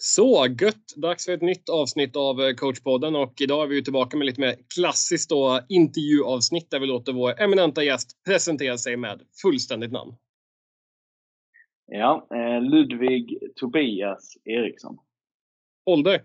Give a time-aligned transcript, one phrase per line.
[0.00, 0.96] Så gött!
[0.96, 4.40] Dags för ett nytt avsnitt av eh, coachpodden och idag är vi tillbaka med lite
[4.40, 10.14] mer klassiskt då, intervjuavsnitt där vi låter vår eminenta gäst presentera sig med fullständigt namn.
[11.86, 14.98] Ja, eh, Ludvig Tobias Eriksson.
[15.86, 16.24] Ålder?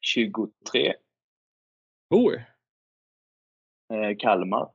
[0.00, 0.94] 23.
[2.10, 2.34] Bor?
[3.92, 4.70] Eh, Kalmar.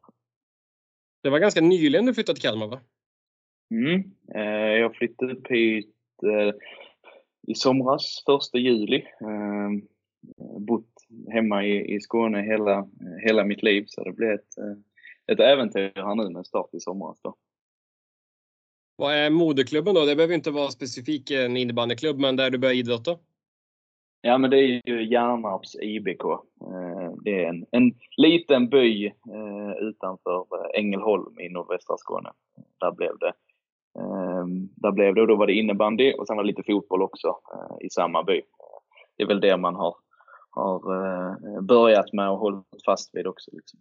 [1.23, 2.81] Det var ganska nyligen du flyttade till Kalmar va?
[3.71, 4.03] Mm.
[4.79, 5.95] Jag flyttade upp hit
[7.49, 8.97] i somras, första juli.
[9.21, 9.69] Eh,
[10.59, 10.89] bott
[11.31, 12.87] hemma i, i Skåne hela,
[13.25, 16.79] hela mitt liv så det blev ett, eh, ett äventyr här nu med start i
[16.79, 17.21] somras.
[17.21, 17.35] Då.
[18.95, 20.05] Vad är moderklubben då?
[20.05, 23.17] Det behöver inte vara specifikt en innebandyklubb, men där du börjar idrotta?
[24.21, 26.23] Ja, men det är ju Hjärnarps IBK.
[26.23, 30.45] Eh, det är en, en liten by eh, utanför
[30.77, 32.31] Ängelholm i nordvästra Skåne.
[32.79, 33.48] Där blev det Ehm,
[34.75, 37.27] där blev det och då var det innebandy och sen var det lite fotboll också
[37.27, 38.41] eh, i samma by.
[39.17, 39.95] Det är väl det man har,
[40.49, 43.51] har eh, börjat med och hållit fast vid också.
[43.53, 43.79] Liksom.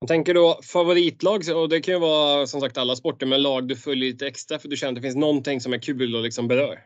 [0.00, 3.68] Jag tänker då favoritlag, och det kan ju vara som sagt alla sporter, men lag
[3.68, 6.22] du följer lite extra för du känner att det finns någonting som är kul och
[6.22, 6.78] liksom berör?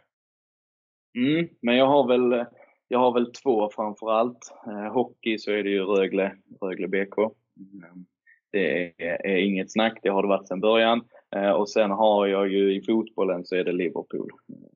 [1.18, 2.44] Mm, men jag har väl,
[2.88, 4.52] jag har väl två framför allt.
[4.66, 7.18] Eh, hockey så är det ju Rögle, Rögle BK.
[7.18, 8.06] Mm,
[8.52, 11.04] det är, är, inget snack, det har det varit sedan början.
[11.36, 14.30] Eh, och sen har jag ju i fotbollen så är det Liverpool.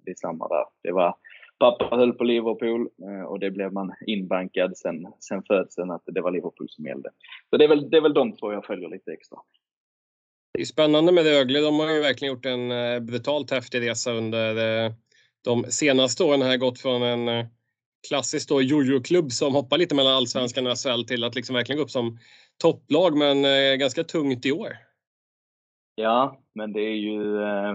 [0.04, 0.64] Det är samma där.
[0.82, 1.14] Det var,
[1.58, 6.20] pappa höll på Liverpool eh, och det blev man inbankad sen, sen födseln att det
[6.20, 7.10] var Liverpool som gällde.
[7.50, 9.38] Så det är väl, det är väl de två jag följer lite extra.
[10.54, 11.60] Det är spännande med Rögle.
[11.60, 14.54] De har ju verkligen gjort en eh, brutalt häftig resa under
[15.44, 16.42] de senaste åren.
[16.42, 17.46] Har gått från en
[18.08, 21.90] klassisk jojo-klubb som hoppar lite mellan allsvenskan och SHL till att liksom verkligen gå upp
[21.90, 22.18] som
[22.62, 23.42] topplag, men
[23.78, 24.85] ganska tungt i år.
[25.98, 27.74] Ja, men det är ju eh,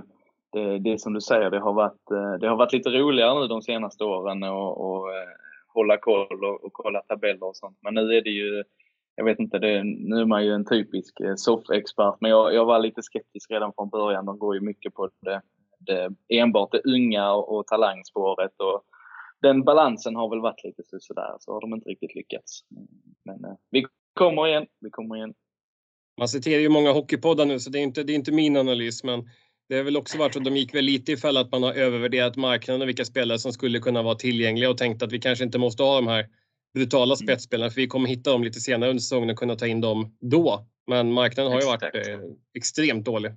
[0.51, 3.47] det, det som du säger, det har varit, eh, det har varit lite roligare nu
[3.47, 5.31] de senaste åren att eh,
[5.67, 7.77] hålla koll och, och kolla tabeller och sånt.
[7.81, 8.63] Men nu är det ju,
[9.15, 12.79] jag vet inte, det, nu är man ju en typisk soffexpert, men jag, jag var
[12.79, 14.25] lite skeptisk redan från början.
[14.25, 15.41] De går ju mycket på det,
[15.79, 18.53] det enbart det unga och, och talangspåret.
[18.59, 18.83] Och
[19.41, 22.61] den balansen har väl varit lite sådär, så har de inte riktigt lyckats.
[23.25, 25.33] Men vi kommer igen, vi kommer igen.
[26.17, 29.03] Man citerar ju många hockeypoddar nu så det är inte, det är inte min analys
[29.03, 29.29] men
[29.69, 31.63] det har väl också varit så att de gick väl lite i fälla att man
[31.63, 35.19] har övervärderat marknaden och vilka spelare som skulle kunna vara tillgängliga och tänkt att vi
[35.19, 36.25] kanske inte måste ha de här
[36.73, 37.15] brutala mm.
[37.15, 40.17] spetsspelarna för vi kommer hitta dem lite senare under säsongen och kunna ta in dem
[40.19, 40.65] då.
[40.87, 42.19] Men marknaden har ju varit eh,
[42.53, 43.31] extremt dålig.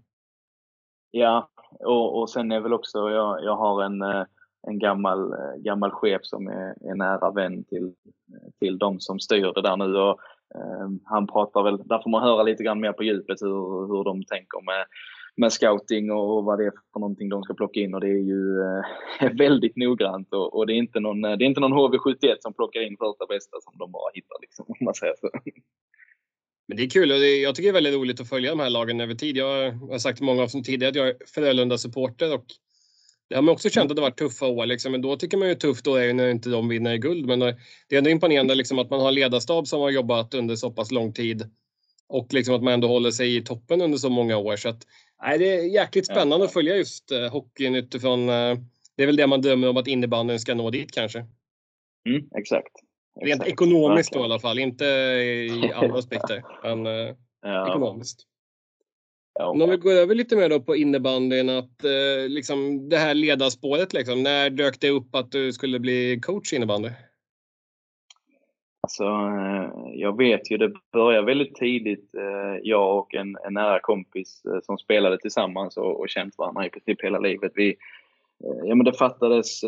[1.10, 1.48] Ja,
[1.80, 4.24] och, och sen är väl också, jag, jag har en, eh,
[4.68, 7.92] en gammal, eh, gammal chef som är, är nära vän till,
[8.60, 9.96] till de som styr det där nu.
[9.96, 10.20] Och
[10.58, 14.04] Ehm, han pratar väl, där får man höra lite grann mer på djupet hur, hur
[14.04, 14.86] de tänker med,
[15.36, 18.24] med scouting och vad det är för någonting de ska plocka in och det är
[18.32, 22.36] ju eh, väldigt noggrant och, och, det, är inte någon, det är inte någon HV71
[22.40, 25.30] som plockar in första bästa som de bara hittar liksom, om man säger så.
[26.68, 28.60] Men det är kul och det, jag tycker det är väldigt roligt att följa de
[28.60, 29.36] här lagen över tid.
[29.36, 32.44] Jag har sagt många av som tidigare att jag är Frölunda-supporter och
[33.28, 34.66] det har man också känt att det varit tuffa år.
[34.66, 34.92] Liksom.
[34.92, 37.26] Men då tycker man ju tufft då är när inte de vinner guld.
[37.26, 37.56] Men det
[37.90, 40.90] är ändå imponerande liksom, att man har en ledarstab som har jobbat under så pass
[40.90, 41.50] lång tid.
[42.08, 44.56] Och liksom att man ändå håller sig i toppen under så många år.
[44.56, 44.86] Så att,
[45.22, 46.44] nej, det är jäkligt spännande ja.
[46.44, 48.28] att följa just uh, hockeyn utifrån...
[48.28, 48.58] Uh,
[48.96, 51.18] det är väl det man drömmer om att innebandyn ska nå dit kanske.
[52.08, 52.72] Mm, exakt.
[53.20, 53.52] Rent exakt.
[53.52, 56.42] ekonomiskt då i alla fall, inte i andra aspekter.
[56.62, 57.70] Men uh, ja.
[57.70, 58.26] ekonomiskt.
[59.38, 59.46] Ja.
[59.46, 63.92] Om vi går över lite mer då på innebandyn, att eh, liksom det här ledarspåret,
[63.92, 66.90] liksom, när dök det upp att du skulle bli coach i innebandy?
[68.84, 72.14] Alltså, eh, jag vet ju, det började väldigt tidigt.
[72.14, 76.66] Eh, jag och en, en nära kompis eh, som spelade tillsammans och, och känt varandra
[76.66, 77.52] i princip hela livet.
[77.54, 77.76] Vi,
[78.64, 79.60] ja, men det fattades,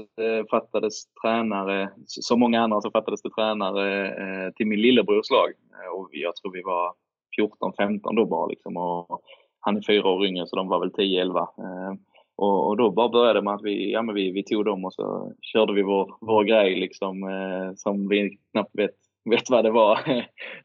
[0.51, 5.53] fattades tränare, som många andra så fattades det tränare till min lillebrors lag.
[5.95, 6.93] Och jag tror vi var
[7.39, 8.47] 14-15 då bara.
[8.47, 9.23] Liksom, och
[9.67, 11.39] han är fyra år yngre så de var väl 10-11.
[11.39, 11.95] Eh,
[12.37, 14.95] och, och, då bara började med att vi, ja, men vi, vi tog dem och
[14.95, 18.95] så körde vi vår, vår grej liksom, eh, som vi knappt vet,
[19.31, 19.99] vet vad det var.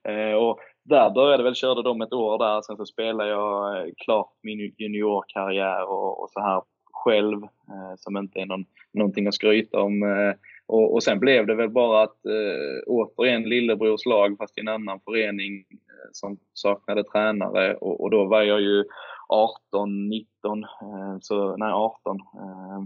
[0.03, 3.91] eh, och där började väl, körde de ett år där, sen så spelade jag eh,
[4.05, 6.61] klart min juniorkarriär och, och så här
[6.91, 10.03] själv, eh, som inte är någon, någonting att skryta om.
[10.03, 10.33] Eh,
[10.67, 14.67] och, och sen blev det väl bara att eh, återigen lillebrors lag fast i en
[14.67, 15.65] annan förening
[16.11, 18.83] som saknade tränare och, och, då var jag ju
[19.27, 22.17] 18, 19, eh, så, nej 18.
[22.17, 22.83] Eh,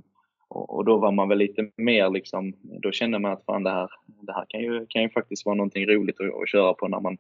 [0.48, 3.90] och, då var man väl lite mer liksom, då kände man att fan det här,
[4.06, 7.00] det här kan ju, kan ju faktiskt vara någonting roligt att, att köra på när
[7.00, 7.18] man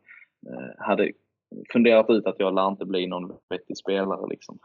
[0.47, 1.11] eh, hade
[1.71, 4.29] funderat ut att jag lär inte bli någon vettig spelare.
[4.29, 4.59] Liksom.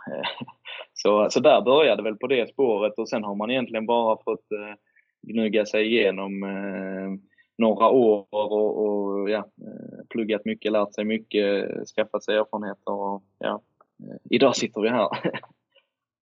[0.94, 4.46] så, så där började väl på det spåret och sen har man egentligen bara fått
[5.22, 6.44] gnugga sig igenom
[7.60, 9.50] några år och, och ja,
[10.08, 13.62] pluggat mycket, lärt sig mycket, skaffat sig erfarenheter och ja,
[14.30, 15.08] idag sitter vi här.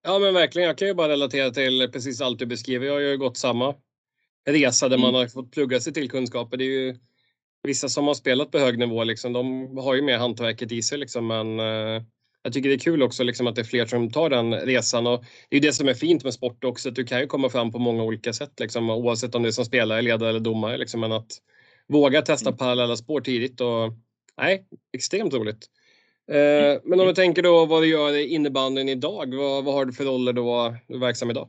[0.02, 2.87] Ja men verkligen, jag kan ju bara relatera till precis allt du beskriver.
[2.87, 3.75] Jag har ju gått samma
[4.49, 5.12] resa där mm.
[5.12, 6.56] man har fått plugga sig till kunskaper.
[6.56, 6.96] Det är ju
[7.62, 10.99] vissa som har spelat på hög nivå liksom, de har ju mer hantverket i sig
[10.99, 12.02] liksom, men eh,
[12.43, 15.06] jag tycker det är kul också liksom, att det är fler som tar den resan
[15.06, 17.49] och det är det som är fint med sport också, att du kan ju komma
[17.49, 20.79] fram på många olika sätt liksom, oavsett om det är som spelare, ledare eller domare
[20.79, 21.32] liksom, men att
[21.88, 22.58] våga testa mm.
[22.58, 23.93] parallella spår tidigt och
[24.37, 25.67] nej, extremt roligt.
[26.31, 29.85] Eh, men om du tänker då vad du gör i innebandyn idag, vad, vad har
[29.85, 31.49] du för roller då du är verksam idag?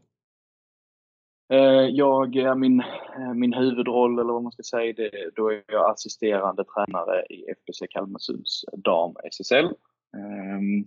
[1.53, 5.91] Eh, jag, min, eh, min huvudroll, eller vad man ska säga, det, då är jag
[5.91, 9.69] assisterande tränare i FBC Kalmarsunds dam SSL.
[10.17, 10.85] Ehm,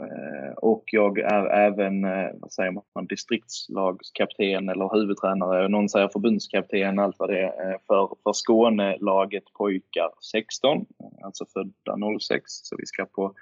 [0.00, 6.98] eh, och jag är även, eh, vad säger man, distriktslagskapten eller huvudtränare, någon säger förbundskapten,
[6.98, 10.86] allt vad det är, eh, för, för Skånelaget pojkar 16,
[11.22, 12.42] alltså födda 06.
[12.46, 13.34] Så vi ska på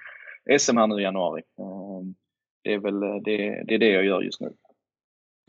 [0.59, 1.41] SM här nu i januari.
[1.59, 2.15] Ehm,
[2.63, 4.53] det är väl det, det, är det jag gör just nu.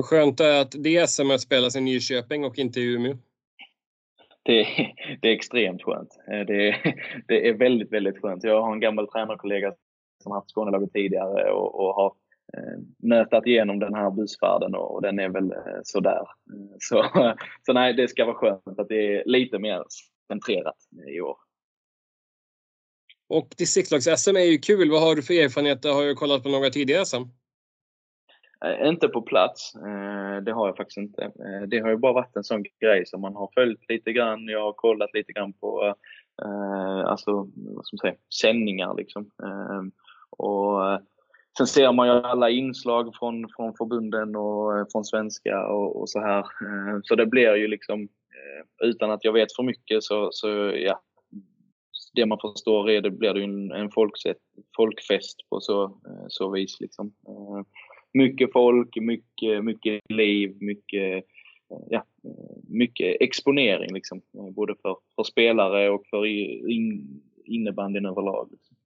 [0.03, 3.17] Skönt är att det SM spelas i Nyköping och inte i Umeå.
[4.49, 4.67] Det,
[5.23, 6.19] det är extremt skönt.
[6.31, 6.77] Eh, det,
[7.29, 8.45] det, är väldigt, väldigt skönt.
[8.45, 9.75] Jag har en gammal tränarkollega
[10.23, 12.15] som haft Skånelaget tidigare och, och har
[12.57, 16.21] eh, nötat igenom den här bussfärden och, och den är väl eh, sådär.
[16.21, 17.05] Eh, så,
[17.67, 19.85] så nej, det ska vara skönt att det är lite mer
[20.29, 21.37] centrerat eh, i år.
[23.29, 24.91] Och distriktslags-SM är ju kul.
[24.91, 25.93] Vad har du för erfarenheter?
[25.93, 27.23] Har du kollat på några tidigare SM?
[28.65, 31.23] Eh, inte på plats, eh, det har jag faktiskt inte.
[31.23, 34.49] Eh, det har ju bara varit en sån grej som man har följt lite grann.
[34.49, 35.95] Jag har kollat lite grann på
[37.05, 39.31] alltså, vad ska man säga, sändningar liksom.
[40.31, 40.81] Och
[41.59, 46.21] sen ser man ju alla inslag från, från förbunden och från svenska och, och så
[46.21, 46.45] här.
[47.03, 48.09] Så det blir ju liksom,
[48.83, 51.01] utan att jag vet för mycket så, så ja,
[52.15, 53.91] det man förstår är det blir det ju en, en
[54.77, 56.81] folkfest på så, så vis.
[56.81, 57.13] Liksom
[58.15, 61.25] mycket folk, mycket, mycket liv, mycket,
[61.91, 62.05] ja,
[62.69, 64.23] mycket exponering liksom.
[64.33, 66.27] Både för, för spelare och för
[66.71, 68.49] in, innebandyn överlag.
[68.51, 68.77] Liksom.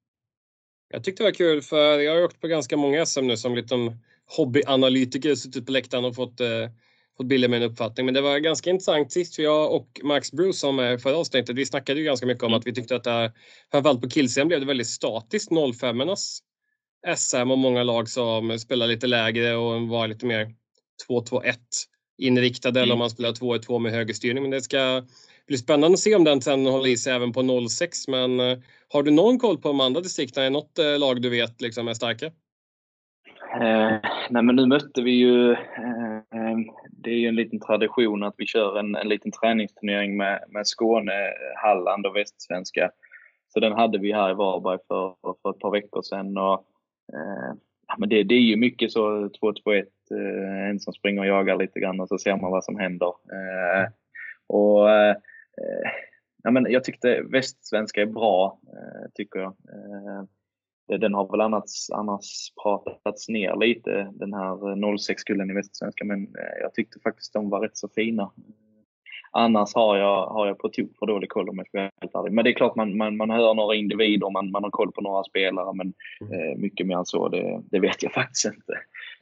[0.88, 3.54] Jag tyckte det var kul för jag har åkt på ganska många SM nu som
[3.54, 3.96] liten
[4.36, 6.68] hobbyanalytiker, suttit på läktaren och fått, eh,
[7.16, 8.06] fått bilda mig en uppfattning.
[8.06, 11.56] Men det var ganska intressant sist för jag och Max Bruce som är förra avsnittet,
[11.56, 12.58] vi snackade ju ganska mycket om mm.
[12.58, 13.32] att vi tyckte att det här,
[13.70, 16.40] framförallt på killsidan blev det väldigt statiskt 05-ornas
[17.16, 20.54] SM och många lag som spelar lite lägre och var lite mer
[21.08, 21.56] 2-2-1
[22.18, 22.82] inriktade mm.
[22.82, 24.42] eller om man spelar 2-2 med högerstyrning.
[24.42, 25.02] Men det ska
[25.46, 28.08] bli spännande att se om den trenden håller i sig även på 06.
[28.08, 28.58] Men eh,
[28.88, 30.42] har du någon koll på de andra distrikten?
[30.42, 32.26] Är det något eh, lag du vet liksom är starka?
[33.60, 33.96] Eh,
[34.30, 36.56] nej men nu mötte vi ju, eh,
[36.90, 40.66] det är ju en liten tradition att vi kör en, en liten träningsturnering med, med
[40.66, 41.12] Skåne,
[41.62, 42.90] Halland och Västsvenska.
[43.48, 46.36] Så den hade vi här i Varberg för, för ett par veckor sedan.
[46.36, 46.71] Och Eh,
[47.12, 47.54] Eh,
[47.98, 51.80] men det, det är ju mycket så 2-2-1, eh, en som springer och jagar lite
[51.80, 53.08] grann och så ser man vad som händer.
[53.08, 53.90] Eh,
[54.46, 55.16] och eh,
[56.42, 59.56] ja, men Jag tyckte västsvenska är bra, eh, tycker jag.
[61.00, 66.28] Den har väl annars, annars pratats ner lite, den här 06-kullen i västsvenska, men
[66.60, 68.30] jag tyckte faktiskt de var rätt så fina.
[69.34, 72.14] Annars har jag, har jag på tok för dålig koll om jag ska vara helt
[72.14, 72.32] ärlig.
[72.32, 75.00] Men det är klart man, man, man hör några individer, man, man har koll på
[75.00, 76.32] några spelare men mm.
[76.32, 78.72] eh, mycket mer än så det, det vet jag faktiskt inte.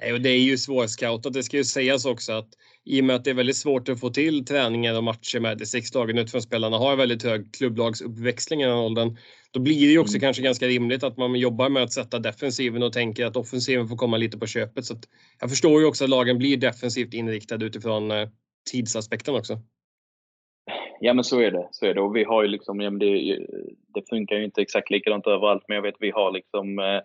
[0.00, 1.32] Nej, och det är ju svårscoutat.
[1.32, 2.48] Det ska ju sägas också att
[2.84, 5.58] i och med att det är väldigt svårt att få till träningar och matcher med
[5.58, 9.16] distriktslagen utifrån spelarna har väldigt hög klubblagsuppväxling i den åldern.
[9.50, 10.20] Då blir det ju också mm.
[10.20, 13.96] kanske ganska rimligt att man jobbar med att sätta defensiven och tänker att offensiven får
[13.96, 14.84] komma lite på köpet.
[14.84, 14.94] Så
[15.40, 18.28] jag förstår ju också att lagen blir defensivt inriktade utifrån eh,
[18.72, 19.58] tidsaspekten också.
[21.02, 21.68] Ja men så är det.
[21.70, 22.00] Så är det.
[22.00, 23.38] Och vi har ju liksom, ja, det,
[23.94, 27.00] det, funkar ju inte exakt likadant överallt men jag vet vi har liksom eh,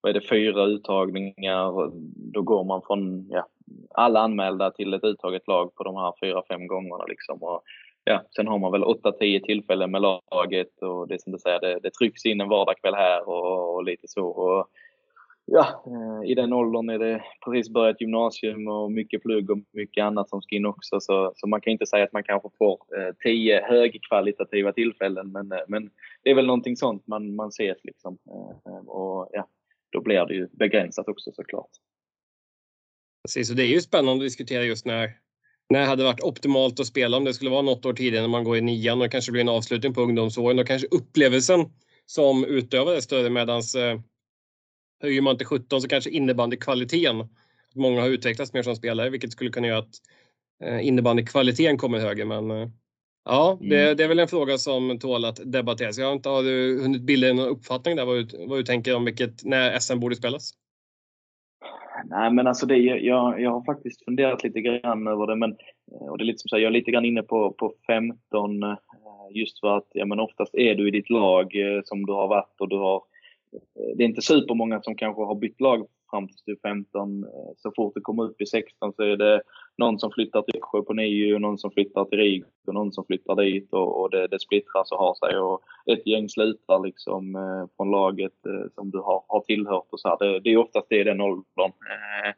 [0.00, 1.90] vad är det, fyra uttagningar.
[2.32, 3.46] Då går man från ja,
[3.94, 7.04] alla anmälda till ett uttaget lag på de här fyra, fem gångerna.
[7.04, 7.42] Liksom.
[7.42, 7.62] Och,
[8.04, 11.78] ja, sen har man väl 8-10 tillfällen med laget och det som du säger, det,
[11.82, 14.26] det trycks in en vardagskväll här och, och lite så.
[14.26, 14.68] Och,
[15.46, 20.04] ja, eh, i den åldern är det precis börjat gymnasium och mycket plugg och mycket
[20.04, 21.00] annat som ska in också.
[21.00, 25.52] Så, så man kan inte säga att man kanske får eh, tio högkvalitativa tillfällen men,
[25.52, 25.90] eh, men
[26.22, 28.18] det är väl någonting sånt man, man ser liksom.
[28.66, 29.48] Eh, och ja,
[29.92, 31.70] då blir det ju begränsat också såklart.
[33.24, 35.10] Precis, och det är ju spännande att diskutera just när,
[35.70, 38.28] när det hade varit optimalt att spela om det skulle vara något år tidigare när
[38.28, 41.60] man går i nian och kanske blir en avslutning på ungdomsåren och kanske upplevelsen
[42.06, 44.00] som utövare större medans eh,
[45.02, 47.28] höjer man till 17 så kanske innebandykvaliteten,
[47.74, 49.94] många har utvecklats mer som spelare vilket skulle kunna göra att
[50.64, 52.68] eh, innebandykvaliteten kommer högre men eh,
[53.28, 53.96] Ja, det, mm.
[53.96, 55.98] det, är väl en fråga som tål att debatteras.
[55.98, 58.96] Jag har inte har du hunnit bilda någon uppfattning där vad du, vad du tänker
[58.96, 60.50] om vilket, när SM borde spelas?
[62.04, 65.50] Nej, men alltså det, jag, jag har faktiskt funderat lite grann över det, men
[65.92, 67.74] eh, och det är lite som så här, jag är lite grann inne på, på
[67.86, 68.76] 15 eh,
[69.34, 71.52] just för att ja, men oftast är du i ditt lag
[71.84, 73.02] som du har varit och du har
[73.96, 77.24] det är inte supermånga som kanske har bytt lag fram till typ 15.
[77.24, 79.42] Eh, så fort du kommer upp i 16 så är det
[79.78, 83.04] någon som flyttar till Växjö på nio, någon som flyttar till Rig och någon som
[83.04, 87.34] flyttar dit och, och det, det splittras och har sig och ett gäng slutar liksom
[87.34, 90.16] eh, från laget eh, som du har, har tillhört och så här.
[90.18, 91.72] Det, det är oftast det i den åldern.
[91.90, 92.32] Eh,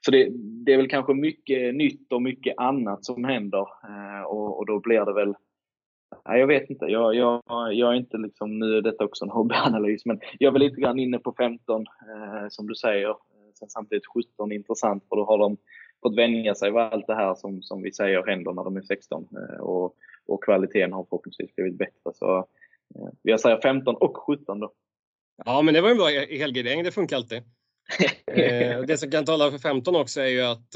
[0.00, 0.28] så det,
[0.64, 4.80] det, är väl kanske mycket nytt och mycket annat som händer eh, och, och, då
[4.80, 5.34] blir det väl
[6.24, 6.84] Nej, jag vet inte.
[6.84, 10.52] Jag, jag, jag är inte liksom, nu är detta också en hobbyanalys, men jag är
[10.52, 13.16] väl lite grann inne på 15 eh, som du säger.
[13.54, 15.56] Sen samtidigt 17 intressant för då har de
[16.02, 18.82] fått vänja sig vid allt det här som, som vi säger händer när de är
[18.82, 19.94] 16 eh, och,
[20.26, 22.12] och kvaliteten har förhoppningsvis blivit bättre.
[22.14, 24.72] Så eh, jag säger 15 och 17 då.
[25.44, 26.84] Ja, men det var en bra helgardering.
[26.84, 27.42] Det funkar alltid.
[28.26, 30.72] Eh, det som kan tala för 15 också är ju att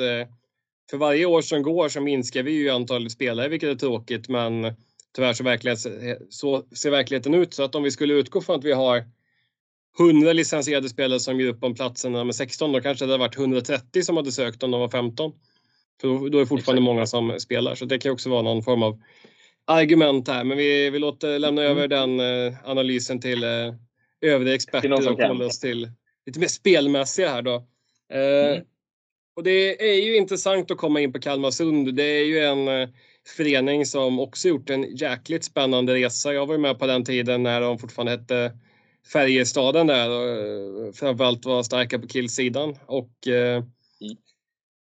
[0.91, 4.29] för varje år som går så minskar vi ju antalet spelare, vilket är tråkigt.
[4.29, 4.75] Men
[5.15, 5.91] tyvärr så,
[6.31, 7.55] så ser verkligheten ut.
[7.55, 9.05] Så att om vi skulle utgå från att vi har
[9.99, 13.39] 100 licensierade spelare som ger upp om platserna med 16, då kanske det hade varit
[13.39, 15.33] 130 som hade sökt om de var 15.
[16.01, 16.95] För då är det fortfarande Exakt.
[16.95, 19.03] många som spelar, så det kan också vara någon form av
[19.65, 20.45] argument här.
[20.45, 21.77] Men vi, vi låter lämna mm.
[21.77, 23.75] över den eh, analysen till eh,
[24.21, 25.91] övriga experter och hålla oss till
[26.27, 27.55] lite mer spelmässiga här då.
[28.13, 28.65] Eh, mm.
[29.37, 31.95] Och det är ju intressant att komma in på Kalmarsund.
[31.95, 32.89] Det är ju en eh,
[33.37, 36.33] förening som också gjort en jäkligt spännande resa.
[36.33, 38.53] Jag var med på den tiden när de fortfarande hette
[39.13, 42.77] Färjestaden där och eh, framförallt var starka på killsidan.
[42.87, 43.67] Och, eh, mm.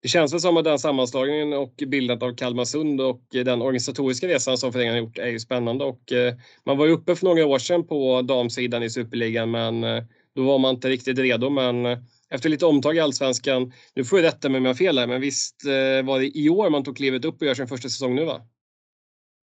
[0.01, 4.57] Det känns väl som att den sammanslagningen och bildandet av Kalmarsund och den organisatoriska resan
[4.57, 5.85] som föreningen har gjort är ju spännande.
[5.85, 6.33] Och, eh,
[6.65, 10.03] man var ju uppe för några år sedan på damsidan i Superligan men eh,
[10.35, 11.49] då var man inte riktigt redo.
[11.49, 11.85] Men
[12.33, 15.07] efter lite omtag i Allsvenskan, nu får jag rätta mig om jag har fel här,
[15.07, 17.89] men visst eh, var det i år man tog klivet upp och gör sin första
[17.89, 18.41] säsong nu va?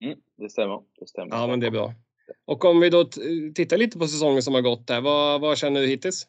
[0.03, 0.81] Mm, det stämmer.
[0.99, 1.35] Det stämmer.
[1.35, 1.93] Ja, men det är bra.
[2.45, 3.05] Och om vi då
[3.55, 6.27] tittar lite på säsongen som har gått där, vad, vad känner du hittills?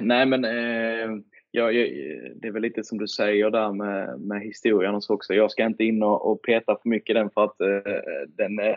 [0.00, 1.08] Nej men eh,
[1.50, 1.66] ja,
[2.34, 5.34] det är väl lite som du säger där med, med historien och så också.
[5.34, 7.92] Jag ska inte in och, och peta för mycket i den för att eh,
[8.28, 8.76] den, eh,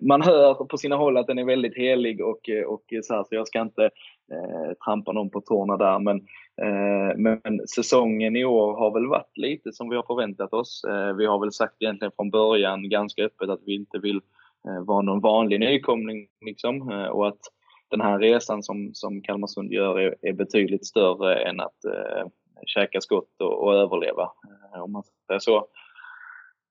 [0.00, 3.24] man hör på sina håll att den är väldigt helig och, eh, och så, här,
[3.24, 3.84] så jag ska inte
[4.32, 5.98] eh, trampa någon på tårna där.
[5.98, 6.16] Men,
[6.62, 10.84] eh, men säsongen i år har väl varit lite som vi har förväntat oss.
[10.88, 14.20] Eh, vi har väl sagt egentligen från början ganska öppet att vi inte vill
[14.68, 16.26] Eh, vara någon vanlig nykomling.
[16.46, 17.40] Liksom, eh, och att
[17.96, 22.26] den här resan som, som Kalmarsund gör är, är betydligt större än att eh,
[22.66, 24.22] käka skott och, och överleva,
[24.74, 25.66] eh, om man säger så.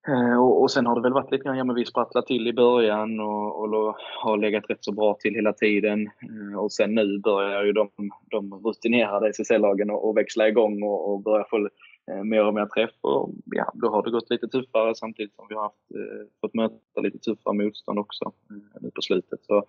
[0.07, 2.47] Eh, och, och, sen har det väl varit lite grann, ja men vi sprattlade till
[2.47, 6.01] i början och, och har legat rätt så bra till hela tiden.
[6.01, 7.89] Eh, och sen nu börjar ju de,
[8.31, 11.69] de rutinerade SSL-lagen att växla igång och, och börja få
[12.11, 15.45] eh, mer och mer träff och ja, då har det gått lite tuffare samtidigt som
[15.49, 19.39] vi har haft, eh, fått möta lite tuffare motstånd också eh, nu på slutet.
[19.43, 19.65] Så,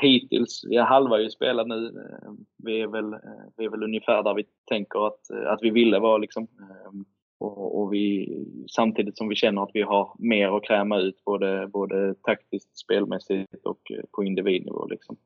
[0.00, 1.92] hittills, ja, halva är ju spelat nu.
[2.56, 3.16] Vi är, väl,
[3.56, 6.18] vi är väl ungefär där vi tänker att, att vi ville vara.
[6.18, 6.48] Liksom.
[7.38, 8.28] Och, och, vi,
[8.70, 13.64] samtidigt som vi känner att vi har mer att kräma ut både, både taktiskt, spelmässigt
[13.64, 13.80] och
[14.12, 14.86] på individnivå.
[14.86, 15.16] Liksom.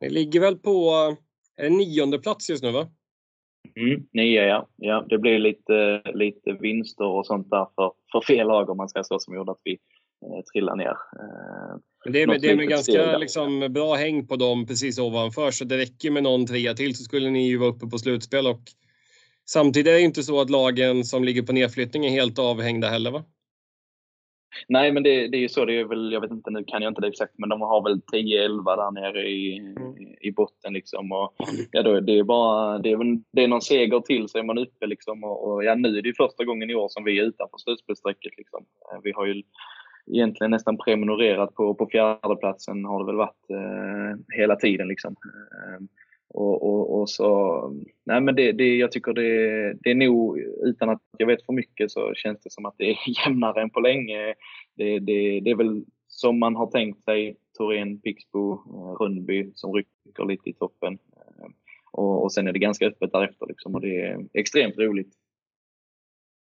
[0.00, 0.92] Vi ligger väl på
[1.70, 2.86] nionde plats just nu va?
[3.76, 4.68] Mm, nio ja.
[4.76, 5.06] ja.
[5.08, 8.96] Det blir lite, lite vinster och sånt där för, för fel lag om man ska
[8.96, 9.78] säga så som gjorde att vi
[10.22, 10.96] eh, trillade ner.
[11.20, 15.50] Eh, det är med, det är med ganska liksom, bra häng på dem precis ovanför
[15.50, 18.46] så det räcker med någon trea till så skulle ni ju vara uppe på slutspel
[18.46, 18.60] och
[19.46, 23.10] samtidigt är det inte så att lagen som ligger på nedflyttning är helt avhängda heller
[23.10, 23.24] va?
[24.68, 25.64] Nej, men det, det är ju så.
[25.64, 27.82] Det är väl, jag vet inte, nu kan jag inte det exakt, men de har
[27.82, 29.94] väl 10-11 där nere i, mm.
[30.20, 30.72] i botten.
[30.72, 31.12] Liksom.
[31.12, 31.34] Och,
[31.70, 34.58] ja, då, det, är bara, det, är, det är någon seger till så är man
[34.58, 34.86] uppe.
[34.86, 35.24] Liksom.
[35.24, 38.32] Och, och, ja, nu är det första gången i år som vi är utanför slutspelsstrecket.
[38.36, 38.64] Liksom.
[39.02, 39.42] Vi har ju
[40.12, 44.88] egentligen nästan prenumererat på, på fjärdeplatsen har det väl varit eh, hela tiden.
[44.88, 45.16] Liksom.
[45.24, 45.84] Eh,
[46.28, 47.60] och, och, och, så,
[48.04, 51.52] nej men det, det, jag tycker det, det är nog, utan att jag vet för
[51.52, 54.34] mycket så känns det som att det är jämnare än på länge.
[54.74, 59.72] Det, det, det är väl som man har tänkt sig, Torén, Pixbo, eh, Rönnby som
[59.72, 60.92] rycker lite i toppen.
[60.92, 61.46] Eh,
[61.92, 65.12] och, och sen är det ganska öppet därefter liksom och det är extremt roligt.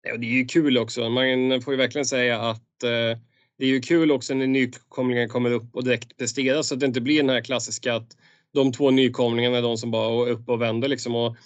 [0.01, 1.09] Ja, det är ju kul också.
[1.09, 3.19] Man får ju verkligen säga att eh,
[3.59, 6.85] det är ju kul också när nykomlingar kommer upp och direkt presterar så att det
[6.85, 8.17] inte blir den här klassiska att
[8.53, 11.15] de två nykomlingarna är de som bara är uppe och vänder liksom.
[11.15, 11.37] Och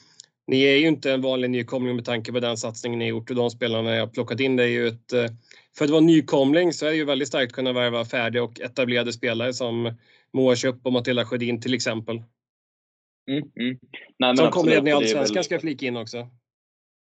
[0.48, 3.36] ni är ju inte en vanlig nykomling med tanke på den satsningen ni gjort och
[3.36, 4.56] de spelarna jag plockat in.
[4.56, 5.26] Det är ju ett, eh,
[5.78, 8.62] för att vara nykomling så är det ju väldigt starkt att kunna värva färdiga och
[8.62, 9.94] etablerade spelare som
[10.34, 12.16] Moa Köpp och Matilda Sjödin till exempel.
[13.30, 13.80] Mm, mm.
[14.20, 15.44] Nej, som kommer redan i Allsvenskan väl...
[15.44, 16.30] ska jag flika in också.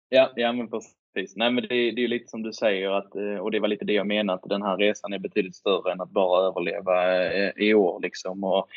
[0.09, 0.93] Ja, ja men precis.
[1.36, 3.86] Nej, men det, det är lite som du säger, att, eh, och det var lite
[3.86, 7.51] det jag menade, att den här resan är betydligt större än att bara överleva eh,
[7.55, 8.00] i år.
[8.01, 8.43] Liksom.
[8.43, 8.67] Och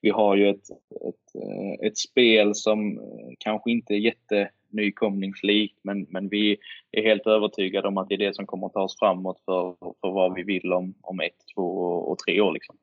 [0.00, 0.70] vi har ju ett,
[1.08, 3.00] ett, eh, ett spel som
[3.38, 6.56] kanske inte är jättenykomlingslikt, men, men vi
[6.90, 9.76] är helt övertygade om att det är det som kommer att ta oss framåt för,
[10.00, 12.52] för vad vi vill om, om ett, två och tre år.
[12.52, 12.76] Liksom.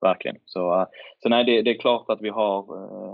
[0.00, 0.36] Verkligen.
[0.44, 0.86] Så,
[1.18, 2.62] så nej, det, det, är klart att vi har,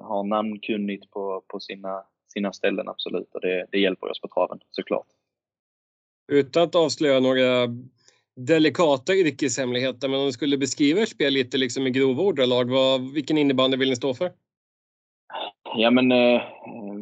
[0.03, 4.59] har namnkunnigt på, på sina sina ställen absolut och det, det hjälper oss på traven
[4.71, 5.07] såklart.
[6.33, 7.69] Utan att avslöja några
[8.37, 13.13] delikata yrkeshemligheter, men om du skulle beskriva ert spel lite liksom i grova ordalag, vad,
[13.13, 14.33] vilken innebandy vill ni stå för?
[15.77, 16.43] Ja men eh,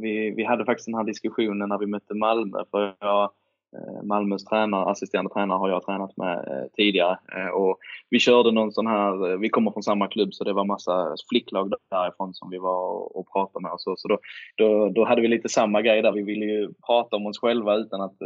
[0.03, 3.31] vi, vi hade faktiskt den här diskussionen när vi mötte Malmö, för jag,
[3.77, 7.19] Eh, Malmös tränare, assisterande tränare har jag tränat med eh, tidigare.
[7.37, 7.79] Eh, och
[8.11, 11.73] vi körde någon sån här, vi kommer från samma klubb så det var massa flicklag
[11.91, 13.73] därifrån som vi var och pratade med.
[13.73, 14.19] Och så så då,
[14.57, 17.77] då, då hade vi lite samma grej där, vi ville ju prata om oss själva
[17.77, 18.17] utan att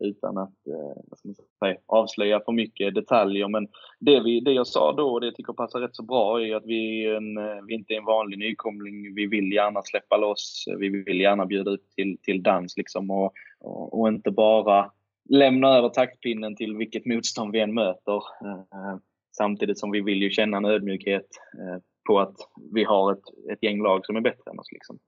[0.00, 3.48] utan att eh, vad ska man säga, avslöja för mycket detaljer.
[3.48, 3.68] Men
[4.00, 6.56] det, vi, det jag sa då, och det jag tycker passar rätt så bra, är
[6.56, 9.14] att vi, en, eh, vi inte är en vanlig nykomling.
[9.14, 13.10] Vi vill gärna släppa loss, vi vill gärna bjuda ut till, till dans liksom.
[13.10, 14.90] Och, och, och inte bara
[15.28, 18.16] lämna över taktpinnen till vilket motstånd vi än möter.
[18.16, 18.96] Eh,
[19.36, 21.28] samtidigt som vi vill ju känna en ödmjukhet
[21.58, 22.36] eh, på att
[22.72, 24.72] vi har ett, ett gäng lag som är bättre än oss.
[24.72, 24.98] Liksom.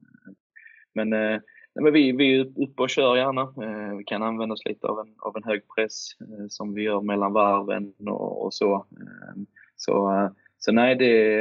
[0.94, 1.40] Men, eh,
[1.74, 3.42] nej, men vi, vi är uppe och kör gärna.
[3.42, 6.82] Eh, vi kan använda oss lite av en, av en hög press eh, som vi
[6.82, 8.74] gör mellan varven och, och så.
[8.74, 9.42] Eh,
[9.76, 10.30] så
[10.62, 11.36] så nej, det,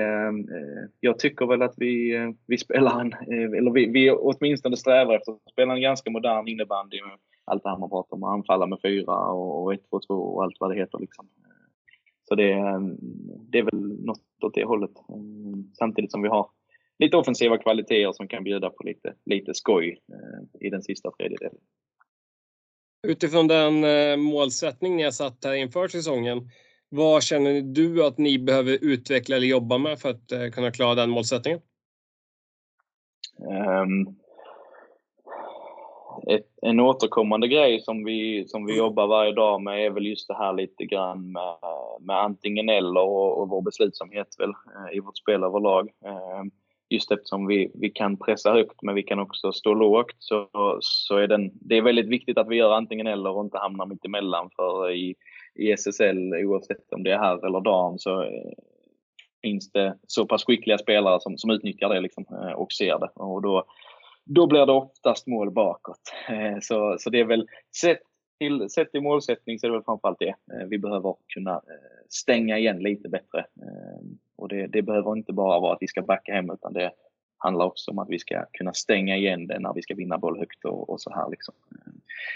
[1.00, 2.18] jag tycker väl att vi,
[2.48, 3.14] vi spelar en,
[3.54, 7.70] eller vi, vi åtminstone strävar efter att spela en ganska modern innebandy med allt det
[7.70, 10.72] här man pratar om, att anfalla med fyra och, ett, två, två och allt vad
[10.72, 11.00] det heter.
[11.00, 11.28] Liksom.
[12.30, 12.56] Så det,
[13.52, 14.92] det är väl något åt det hållet.
[15.78, 16.50] Samtidigt som vi har
[17.00, 20.00] lite offensiva kvaliteter som kan bjuda på lite, lite skoj
[20.60, 21.58] i den sista tredjedelen.
[23.08, 23.82] Utifrån den
[24.20, 26.50] målsättning ni har satt här inför säsongen,
[26.90, 30.96] vad känner du att ni behöver utveckla eller jobba med för att eh, kunna klara
[30.96, 31.62] den målsättningen?
[33.40, 34.16] Um,
[36.28, 40.28] ett, en återkommande grej som vi, som vi jobbar varje dag med är väl just
[40.28, 41.56] det här lite grann med,
[42.00, 45.90] med antingen eller och, och vår beslutsamhet väl, eh, i vårt spel överlag.
[46.40, 46.52] Um,
[46.90, 50.48] just eftersom vi, vi kan pressa högt men vi kan också stå lågt så,
[50.82, 53.86] så är den, det är väldigt viktigt att vi gör antingen eller och inte hamnar
[53.86, 55.16] mitt emellan för i,
[55.56, 58.54] i SSL, oavsett om det är herr eller dam, så eh,
[59.42, 63.10] finns det så pass skickliga spelare som, som utnyttjar det liksom, eh, och ser det.
[63.16, 63.66] Och då,
[64.26, 66.14] då blir det oftast mål bakåt.
[66.30, 67.48] Eh, så, så det är väl,
[67.82, 68.02] sett
[68.40, 70.36] till, sett till målsättning så är det väl framförallt det.
[70.68, 71.62] Vi behöver kunna
[72.10, 73.46] stänga igen lite bättre.
[74.40, 76.92] Och det, det behöver inte bara vara att vi ska backa hem utan det
[77.38, 80.40] handlar också om att vi ska kunna stänga igen det när vi ska vinna boll
[80.40, 81.30] högt och, och så här.
[81.30, 81.54] Liksom.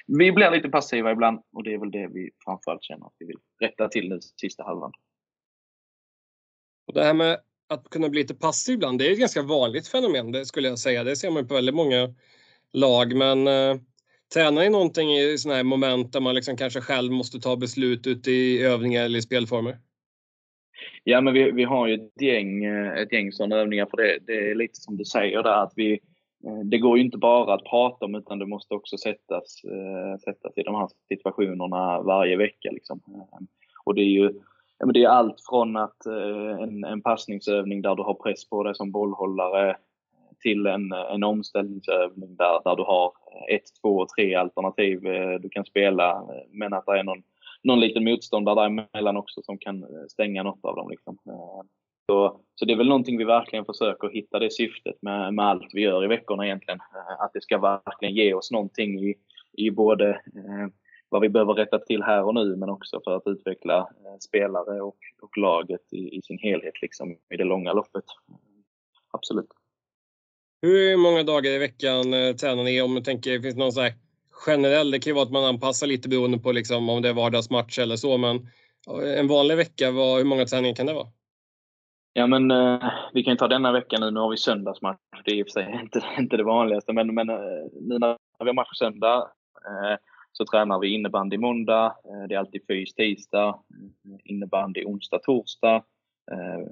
[0.07, 3.25] Vi blir lite passiva ibland och det är väl det vi framförallt känner att vi
[3.25, 4.91] vill rätta till nu sista halvan.
[6.87, 7.39] Och det här med
[7.69, 10.79] att kunna bli lite passiv ibland, det är ett ganska vanligt fenomen det skulle jag
[10.79, 11.03] säga.
[11.03, 12.15] Det ser man på väldigt många
[12.73, 13.15] lag.
[13.15, 13.75] Men eh,
[14.33, 18.07] tränar ni någonting i sådana här moment där man liksom kanske själv måste ta beslut
[18.07, 19.79] ute i övningar eller i spelformer?
[21.03, 24.17] Ja, men vi, vi har ju ett gäng, eh, ett gäng sådana övningar för det.
[24.27, 25.93] Det är lite som du säger där att vi,
[26.45, 30.17] eh, det går ju inte bara att prata om utan det måste också sättas, eh,
[30.19, 32.71] sättas i de här situationerna varje vecka.
[32.71, 32.99] Liksom.
[33.85, 34.31] Och det är ju
[34.79, 36.05] ja, men det är allt från att
[36.59, 39.75] en, en passningsövning där du har press på dig som bollhållare
[40.39, 43.11] till en, en omställningsövning där, där du har
[43.49, 45.01] ett, två, tre alternativ
[45.41, 47.23] du kan spela men att det är någon
[47.63, 50.89] någon liten motståndare däremellan också som kan eh, stänga något av dem.
[50.89, 51.17] Liksom.
[51.28, 51.62] Eh,
[52.06, 55.69] så, så det är väl någonting vi verkligen försöker hitta det syftet med, med allt
[55.73, 56.80] vi gör i veckorna egentligen.
[56.80, 59.15] Eh, att det ska verkligen ge oss någonting i,
[59.54, 60.67] i både eh,
[61.10, 64.82] vad vi behöver rätta till här och nu men också för att utveckla eh, spelare
[64.82, 68.04] och, och laget i, i, sin helhet liksom, i det långa loppet.
[69.12, 69.49] Absolut.
[70.62, 72.82] Hur många dagar i veckan eh, tränar ni?
[72.82, 73.93] Om du tänker, finns det någon så här
[74.34, 74.91] generell.
[74.91, 77.80] Det kan ju vara att man anpassar lite beroende på liksom om det är vardagsmatch
[77.80, 78.17] eller så.
[78.17, 81.08] Men eh, en vanlig vecka, var, hur många träningar kan det vara?
[82.13, 84.12] Ja men eh, vi kan ju ta denna vecka nu.
[84.12, 85.00] Nu har vi söndagsmatch.
[85.26, 86.93] Det är i och för sig inte, inte det vanligaste.
[86.93, 87.36] Men, men eh,
[87.82, 89.32] nu när vi har match på söndag.
[89.65, 89.98] Eh,
[90.32, 93.60] så tränar vi innebandy måndag, eh, det är alltid fys tisdag,
[94.24, 95.84] innebandy onsdag, torsdag.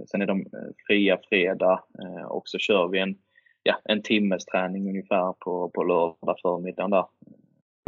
[0.07, 0.45] Sen är de
[0.87, 1.83] fria fredag
[2.27, 3.15] och så kör vi en,
[3.63, 7.05] ja, en timmes träning ungefär på, på lördag förmiddag där.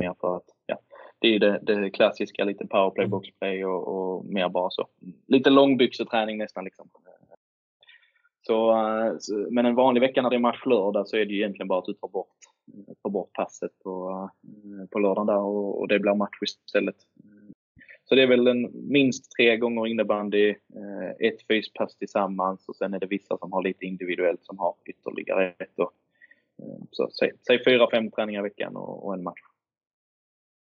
[0.03, 0.77] Mer för att, ja,
[1.19, 4.87] det är det, det klassiska, lite powerplay, boxplay och, och mer bara så.
[5.27, 6.89] Lite långbyxeträning nästan liksom.
[8.47, 9.13] Så, eh,
[9.51, 11.79] men en vanlig vecka när det är match lördag så är det ju egentligen bara
[11.79, 12.37] att du tar bort,
[13.03, 14.09] tar bort passet på,
[14.43, 16.95] eh, på lördagen där och, och det blir match istället.
[18.05, 22.93] Så det är väl en, minst tre gånger innebandy, eh, ett fyspass tillsammans och sen
[22.93, 25.79] är det vissa som har lite individuellt som har ytterligare ett.
[25.79, 25.91] Och,
[26.91, 29.41] så säg, säg fyra, fem träningar i veckan och, och en match.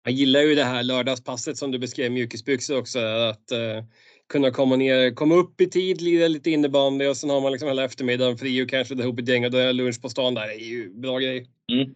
[0.09, 2.99] Jag gillar ju det här lördagspasset som du beskrev, mjukisbyxor också.
[2.99, 3.85] Att uh,
[4.29, 7.68] kunna komma ner, komma upp i tid, lira lite innebandy och sen har man liksom
[7.68, 10.35] hela eftermiddagen fri och kanske dra ihop ett gäng och då är lunch på stan
[10.35, 10.47] där.
[10.47, 11.51] Det är ju bra grej.
[11.73, 11.94] Mm.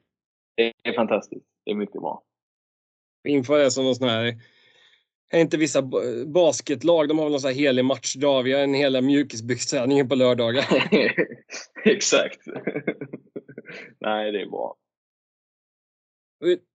[0.56, 1.46] Det är fantastiskt.
[1.64, 2.22] Det är mycket bra.
[3.28, 4.34] Inför det som någon sån här
[5.30, 5.82] är inte vissa
[6.26, 8.42] basketlag, de har väl någon sån här helig matchdag.
[8.42, 10.64] Vi har en hela mjukisbyxträningen på lördagar.
[11.84, 12.40] Exakt.
[14.00, 14.76] Nej, det är bra.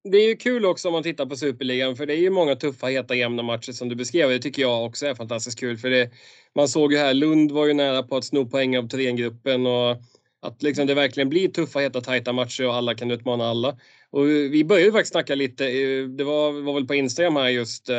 [0.04, 2.56] Det är ju kul också om man tittar på Superligan för det är ju många
[2.56, 4.30] tuffa, heta, jämna matcher som du beskrev.
[4.30, 6.12] Det tycker jag också är fantastiskt kul för det,
[6.56, 9.92] man såg ju här, Lund var ju nära på att sno poäng av Thorengruppen och
[10.42, 13.78] att liksom det verkligen blir tuffa, heta, tajta matcher och alla kan utmana alla.
[14.10, 17.90] Och vi började faktiskt snacka lite, eh, det var, var väl på Instagram här just,
[17.90, 17.96] eh,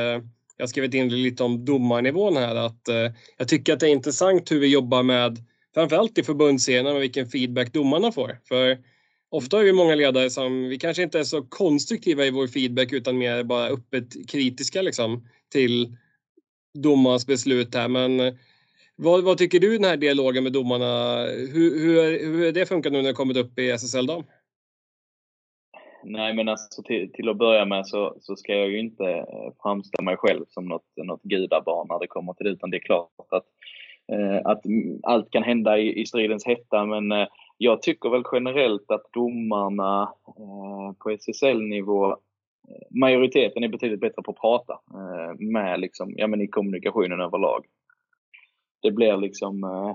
[0.57, 3.92] jag har skrivit in lite om domarnivån här att eh, jag tycker att det är
[3.92, 5.38] intressant hur vi jobbar med
[5.74, 8.38] framförallt i förbundsscenen och vilken feedback domarna får.
[8.48, 8.78] För
[9.30, 12.92] Ofta har vi många ledare som, vi kanske inte är så konstruktiva i vår feedback
[12.92, 15.96] utan mer bara öppet kritiska liksom till
[16.74, 17.88] domarnas beslut här.
[17.88, 18.34] Men eh,
[18.96, 22.92] vad, vad tycker du den här dialogen med domarna, hur, hur, hur är det funkat
[22.92, 24.24] nu när det kommit upp i SSL då?
[26.04, 29.52] Nej men alltså till, till, att börja med så, så ska jag ju inte eh,
[29.62, 32.80] framställa mig själv som något, något gudabarn när det kommer till det utan det är
[32.80, 33.46] klart att,
[34.12, 34.62] eh, att
[35.02, 37.12] allt kan hända i, i stridens hetta men
[37.58, 42.16] jag tycker väl generellt att domarna eh, på SSL-nivå, eh,
[42.90, 47.64] majoriteten är betydligt bättre på att prata eh, med liksom, ja, men i kommunikationen överlag.
[48.82, 49.94] Det blir liksom, eh,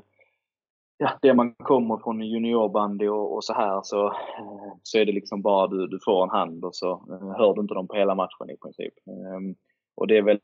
[0.98, 5.12] ja, det man kommer från juniorbandy och, och så här så, eh, så är det
[5.12, 7.96] liksom bara du, du får en hand och så eh, hör du inte dem på
[7.96, 8.94] hela matchen i princip.
[9.08, 9.56] Ehm,
[9.96, 10.40] och det är väl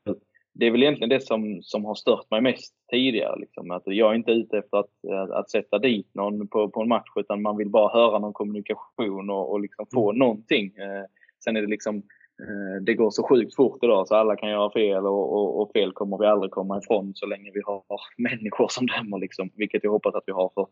[0.60, 3.39] det är väl egentligen det som, som har stört mig mest tidigare.
[3.39, 3.72] Liksom.
[3.72, 6.88] Att jag är inte ute efter att, att, att sätta dit någon på, på en
[6.88, 10.19] match utan man vill bara höra någon kommunikation och, och liksom få mm.
[10.19, 10.65] någonting.
[10.65, 11.06] Eh,
[11.43, 11.95] sen är det liksom
[12.41, 15.72] eh, det går så sjukt fort idag så alla kan göra fel och, och, och,
[15.72, 17.84] fel kommer vi aldrig komma ifrån så länge vi har
[18.17, 19.19] människor som dömer.
[19.19, 20.67] Liksom, vilket jag hoppas att vi har för,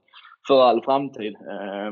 [0.47, 1.35] för all framtid.
[1.35, 1.91] Eh,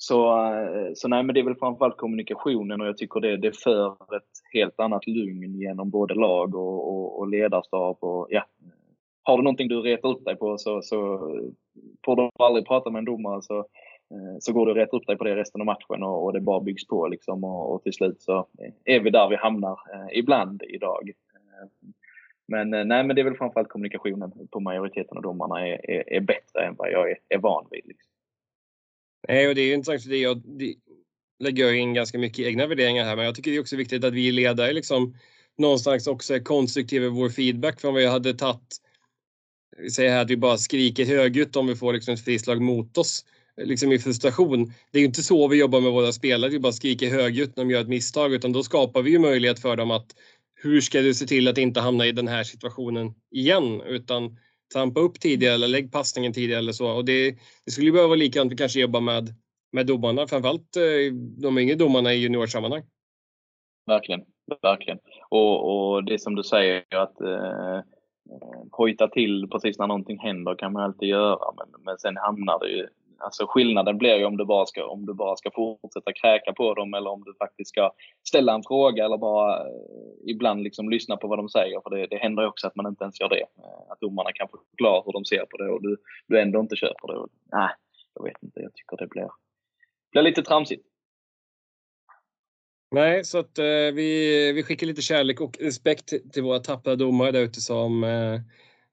[0.00, 3.58] så, eh, så nej, men det är väl framförallt kommunikationen och jag tycker det, det
[3.58, 7.96] för ett helt annat lugn genom både lag och, och, och ledarstab.
[8.00, 8.44] Och, ja.
[9.22, 11.18] Har du någonting du retar upp dig på så, så
[12.04, 15.16] får du aldrig prata med en domare så, eh, så går du rätt upp dig
[15.16, 17.08] på det resten av matchen och, och det bara byggs på.
[17.08, 18.46] Liksom, och, och, till slut så
[18.84, 21.10] är vi där vi hamnar eh, ibland idag.
[22.48, 26.20] Men, nej, men det är väl framförallt kommunikationen på majoriteten av domarna är, är, är
[26.20, 27.86] bättre än vad jag är, är van vid.
[27.86, 28.17] Liksom.
[29.28, 30.74] Nej, och det är ju intressant för det jag det
[31.40, 34.04] lägger jag in ganska mycket egna värderingar här, men jag tycker det är också viktigt
[34.04, 35.14] att vi ledare liksom
[35.58, 37.80] någonstans också är konstruktiva i vår feedback.
[37.80, 38.76] För om vi hade tagit,
[39.78, 42.98] vi säger här att vi bara skriker högljutt om vi får liksom ett frislag mot
[42.98, 43.24] oss,
[43.60, 44.72] eh, liksom i frustration.
[44.90, 47.64] Det är ju inte så vi jobbar med våra spelare, vi bara skriker högljutt när
[47.64, 50.06] de gör ett misstag, utan då skapar vi ju möjlighet för dem att
[50.54, 53.80] hur ska du se till att inte hamna i den här situationen igen?
[53.80, 54.36] Utan
[54.72, 56.90] trampa upp tidigare eller lägg passningen tidigare eller så.
[56.90, 57.30] Och det,
[57.64, 59.34] det skulle behöva vara likadant vi kanske jobbar med,
[59.72, 62.82] med domarna, framförallt eh, de yngre domarna i juniorsammanhang.
[63.86, 64.20] Verkligen,
[64.62, 64.98] verkligen.
[65.28, 67.80] Och, och det som du säger att eh,
[68.72, 72.68] hojta till precis när någonting händer kan man alltid göra men, men sen hamnar det
[72.68, 72.88] ju
[73.20, 76.74] Alltså skillnaden blir ju om du, bara ska, om du bara ska fortsätta kräka på
[76.74, 77.92] dem eller om du faktiskt ska
[78.28, 79.72] ställa en fråga eller bara eh,
[80.26, 81.80] ibland liksom lyssna på vad de säger.
[81.80, 83.40] För det, det händer ju också att man inte ens gör det.
[83.40, 85.96] Eh, att domarna kan förklara hur de ser på det och du,
[86.28, 87.26] du ändå inte köper det.
[87.52, 87.70] nej,
[88.14, 88.60] jag vet inte.
[88.60, 89.28] Jag tycker det blir,
[90.12, 90.84] blir lite tramsigt.
[92.90, 97.30] Nej, så att eh, vi, vi skickar lite kärlek och respekt till våra tappra domare
[97.30, 98.40] där ute som eh,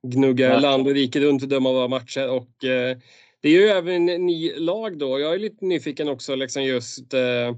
[0.07, 2.29] gnuggar land och rike runt och dömer våra matcher.
[2.29, 2.97] Och, eh,
[3.45, 5.19] det är ju även en ny lag då.
[5.19, 7.55] Jag är lite nyfiken också liksom just eh,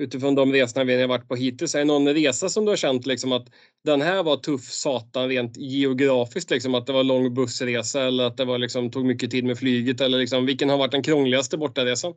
[0.00, 1.74] utifrån de resorna vi har varit på hittills.
[1.74, 3.48] Är det någon resa som du har känt liksom att
[3.84, 6.50] den här var tuff satan rent geografiskt?
[6.50, 9.58] Liksom, att det var lång bussresa eller att det var liksom, tog mycket tid med
[9.58, 10.00] flyget?
[10.00, 12.14] Eller liksom, vilken har varit den krångligaste bortaresan?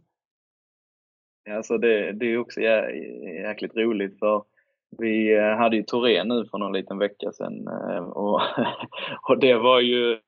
[1.50, 2.92] Alltså det, det är också jä,
[3.48, 4.44] jäkligt roligt för
[4.98, 8.42] vi eh, hade ju Torén nu för någon liten vecka sedan eh, och,
[9.30, 10.20] och det var ju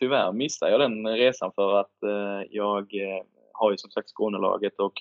[0.00, 4.80] tyvärr missade jag den resan för att eh, jag eh, har ju som sagt Skånelaget
[4.80, 4.92] och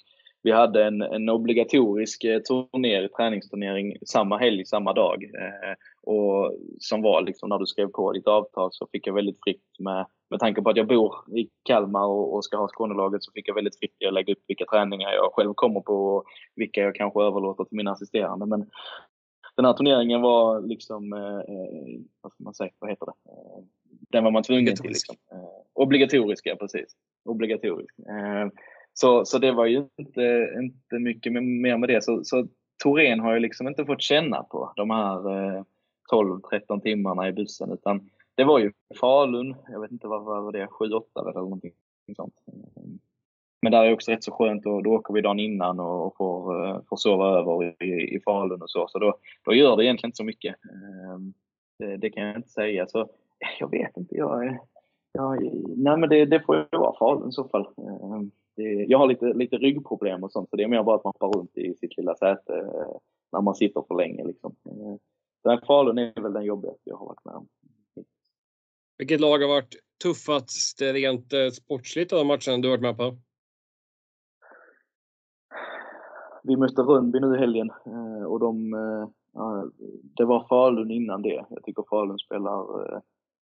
[0.46, 5.24] vi hade en, en obligatorisk eh, turner, träningsturnering samma helg, samma dag.
[5.24, 9.40] Eh, och som var liksom när du skrev på ditt avtal så fick jag väldigt
[9.44, 13.24] fritt med, med tanke på att jag bor i Kalmar och, och ska ha Skånelaget
[13.24, 16.24] så fick jag väldigt fritt att lägga upp vilka träningar jag själv kommer på och
[16.56, 18.46] vilka jag kanske överlåter till mina assisterande.
[18.46, 18.70] Men
[19.56, 23.32] den här turneringen var liksom, eh, eh vad ska man säga, vad heter det?
[23.32, 23.64] Eh,
[24.10, 24.90] den var man tvungen till.
[24.90, 25.16] Liksom.
[25.32, 25.38] Eh,
[25.74, 26.96] obligatorisk, ja precis.
[27.26, 28.00] Obligatorisk.
[28.00, 28.50] Eh,
[28.94, 32.04] så, så det var ju inte, inte mycket mer med det.
[32.04, 32.48] Så, så
[32.84, 35.64] Torén har ju liksom inte fått känna på de här eh,
[36.12, 40.52] 12-13 timmarna i bussen utan det var ju Falun, jag vet inte vad, vad var
[40.52, 41.72] det, 7-8 eller någonting
[42.16, 42.34] sånt.
[43.66, 46.68] Men där är också rätt så skönt och då åker vi dagen innan och får,
[46.68, 48.88] eh, får sova över i, i Falun och så.
[48.88, 50.56] Så då, då gör det egentligen inte så mycket.
[50.64, 51.34] Ehm,
[51.80, 52.88] det, det kan jag inte säga.
[52.88, 53.08] Så eh,
[53.60, 54.56] jag vet inte, jag, eh,
[55.12, 55.44] jag,
[55.78, 57.68] nej men det, det får ju vara Falun i så fall.
[57.78, 61.04] Ehm, det, jag har lite, lite ryggproblem och sånt, så det är mer bara att
[61.04, 62.54] man far runt i sitt lilla säte
[63.32, 64.24] när man sitter för länge.
[64.24, 64.56] Liksom.
[64.70, 65.00] Ehm,
[65.44, 67.48] den Falun är väl den jobbigaste jag har varit med om.
[68.98, 73.18] Vilket lag har varit tuffast rent sportsligt av de matcherna du varit med på?
[76.48, 79.64] Vi mötte Rönnby nu i helgen eh, och de, eh,
[80.18, 81.46] det var Falun innan det.
[81.50, 83.00] Jag tycker Falun spelar eh,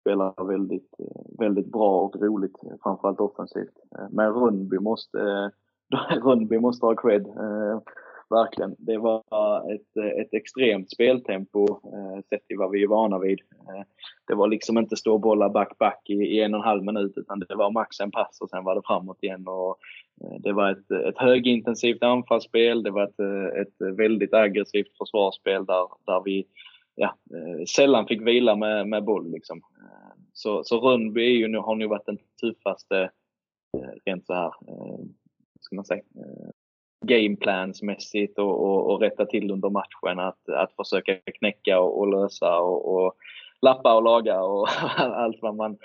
[0.00, 0.94] spelar väldigt,
[1.38, 3.74] väldigt bra och roligt, framförallt offensivt.
[4.10, 5.18] Men Rönnby måste,
[6.24, 7.80] Rönnby måste ha cred, eh,
[8.30, 8.74] verkligen.
[8.78, 13.40] Det var ett, ett extremt speltempo eh, sett till vad vi är vana vid.
[13.40, 13.84] Eh,
[14.26, 17.12] det var liksom inte stå och bolla back-back i, i en och en halv minut
[17.16, 19.48] utan det var max en pass och sen var det framåt igen.
[19.48, 19.78] Och,
[20.20, 23.20] eh, det var ett, ett högintensivt anfallsspel, det var ett,
[23.66, 26.46] ett väldigt aggressivt försvarsspel där, där vi
[26.94, 27.16] ja,
[27.76, 29.30] sällan fick vila med, med boll.
[29.30, 29.60] Liksom.
[30.32, 33.10] Så, så Rönnby är ju, har nu varit den tuffaste,
[34.04, 34.52] rent så här,
[35.60, 36.02] ska man säga,
[37.04, 40.18] gameplansmässigt och, och, och rätta till under matchen.
[40.18, 43.16] Att, att försöka knäcka och, och lösa och, och,
[43.62, 45.78] lappa och laga och allt vad man,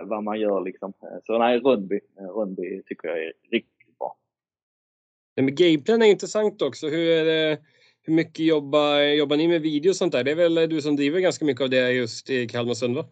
[0.00, 0.60] vad man gör.
[0.60, 0.92] Liksom.
[1.24, 2.00] Så nej, Rönnby,
[2.36, 4.16] Rönnby tycker jag är riktigt bra.
[5.36, 6.88] Men gameplan är intressant också.
[6.88, 7.58] Hur är det?
[8.02, 10.24] Hur mycket jobbar, jobbar ni med video och sånt där?
[10.24, 13.04] Det är väl du som driver ganska mycket av det just i Kalmarsund va?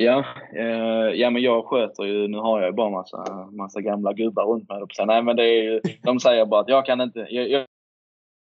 [0.00, 0.24] Ja,
[0.56, 4.46] eh, ja men jag sköter ju, nu har jag ju bara massa, massa gamla gubbar
[4.46, 5.06] runt mig.
[5.06, 7.66] Nej men det är, de säger bara att jag kan inte, jag, jag,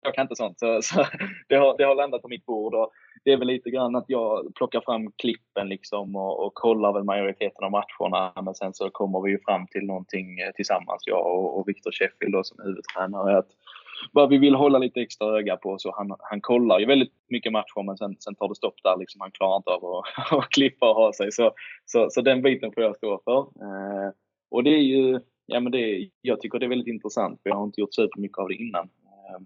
[0.01, 0.59] jag kan inte sånt.
[0.59, 1.05] Så, så
[1.49, 2.73] det, har, det har landat på mitt bord.
[2.75, 2.91] Och
[3.23, 7.03] det är väl lite grann att jag plockar fram klippen liksom och, och kollar väl
[7.03, 8.33] majoriteten av matcherna.
[8.41, 11.91] Men sen så kommer vi ju fram till någonting eh, tillsammans, jag och, och Victor
[11.91, 13.37] Sheffield då, som huvudtränare.
[13.37, 13.49] Att
[14.11, 15.77] vad vi vill hålla lite extra öga på.
[15.77, 18.97] Så han, han kollar ju väldigt mycket matcher men sen, sen tar det stopp där.
[18.99, 19.21] Liksom.
[19.21, 21.31] Han klarar inte av att, att klippa och ha sig.
[21.31, 21.51] Så,
[21.85, 23.39] så, så den biten får jag stå för.
[23.39, 24.11] Eh,
[24.51, 27.57] och det är ju, ja men det, jag tycker det är väldigt intressant för jag
[27.57, 28.83] har inte gjort supermycket av det innan.
[28.83, 29.39] Eh,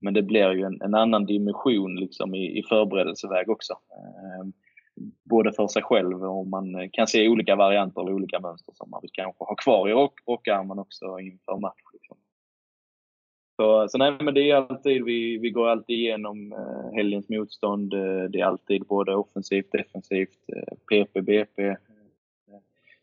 [0.00, 3.72] men det blir ju en, en annan dimension liksom i, i förberedelseväg också.
[3.72, 4.48] Eh,
[5.30, 9.00] både för sig själv och man kan se olika varianter eller olika mönster som man
[9.02, 11.82] vill kanske ha kvar i rock, rockarmen också inför match.
[11.92, 12.16] Liksom.
[13.60, 17.94] Så, så nej, men det är alltid, vi, vi går alltid igenom eh, helgens motstånd.
[17.94, 21.76] Eh, det är alltid både offensivt, defensivt, eh, PP, BP.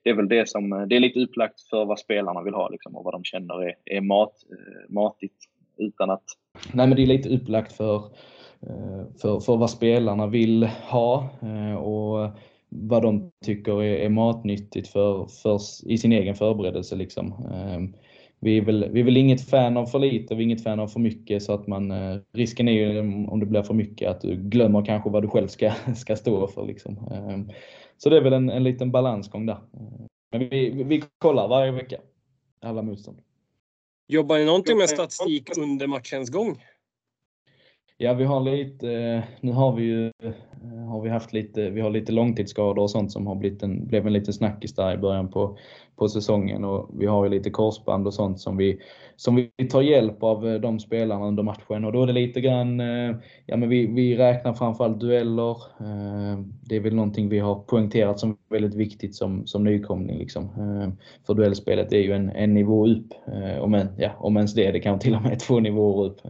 [0.04, 2.70] Det är väl det som, eh, det är lite upplagt för vad spelarna vill ha
[2.70, 5.38] liksom, och vad de känner är, är mat, eh, matigt.
[5.78, 6.24] Utan att...
[6.74, 7.96] Nej men det är lite upplagt för,
[8.62, 11.30] eh, för, för vad spelarna vill ha
[11.80, 12.30] och
[12.70, 16.96] vad de tycker är, är matnyttigt för, för, i sin egen förberedelse.
[16.96, 17.94] Liksom ehm,
[18.40, 20.64] vi är, väl, vi är väl inget fan av för lite och vi är inget
[20.64, 23.74] fan av för mycket så att man, eh, risken är ju om det blir för
[23.74, 26.66] mycket att du glömmer kanske vad du själv ska, ska stå för.
[26.66, 26.98] Liksom.
[27.12, 27.50] Ehm,
[27.98, 29.58] så det är väl en, en liten balansgång där.
[30.32, 31.98] Men vi, vi kollar varje vecka,
[32.62, 33.18] alla motstånd.
[34.08, 36.64] Jobbar ni någonting med statistik under matchens gång?
[37.98, 40.12] Ja, vi har lite, nu har vi ju
[40.90, 44.08] har vi haft lite, vi har lite långtidsskador och sånt som har blivit en, blev
[44.08, 45.58] en liten snackis där i början på,
[45.98, 48.80] på säsongen och vi har ju lite korsband och sånt som vi,
[49.16, 52.42] som vi tar hjälp av eh, de spelarna under matchen och då är det lite
[52.42, 55.52] grann, eh, ja men vi, vi räknar framförallt dueller.
[55.80, 60.50] Eh, det är väl någonting vi har poängterat som väldigt viktigt som, som nykomling liksom.
[61.28, 63.14] För duellspelet är ju en, en nivå upp,
[63.62, 66.22] om, en, ja, om ens det, det kan till och med två nivåer upp.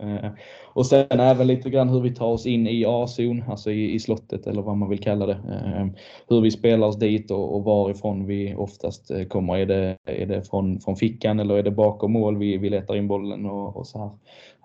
[0.65, 3.99] och sen även lite grann hur vi tar oss in i A-zon, alltså i, i
[3.99, 5.37] slottet eller vad man vill kalla det.
[6.29, 9.56] Hur vi spelar oss dit och, och varifrån vi oftast kommer.
[9.57, 12.95] Är det, är det från, från fickan eller är det bakom mål vi, vi letar
[12.95, 14.11] in bollen och, och så här.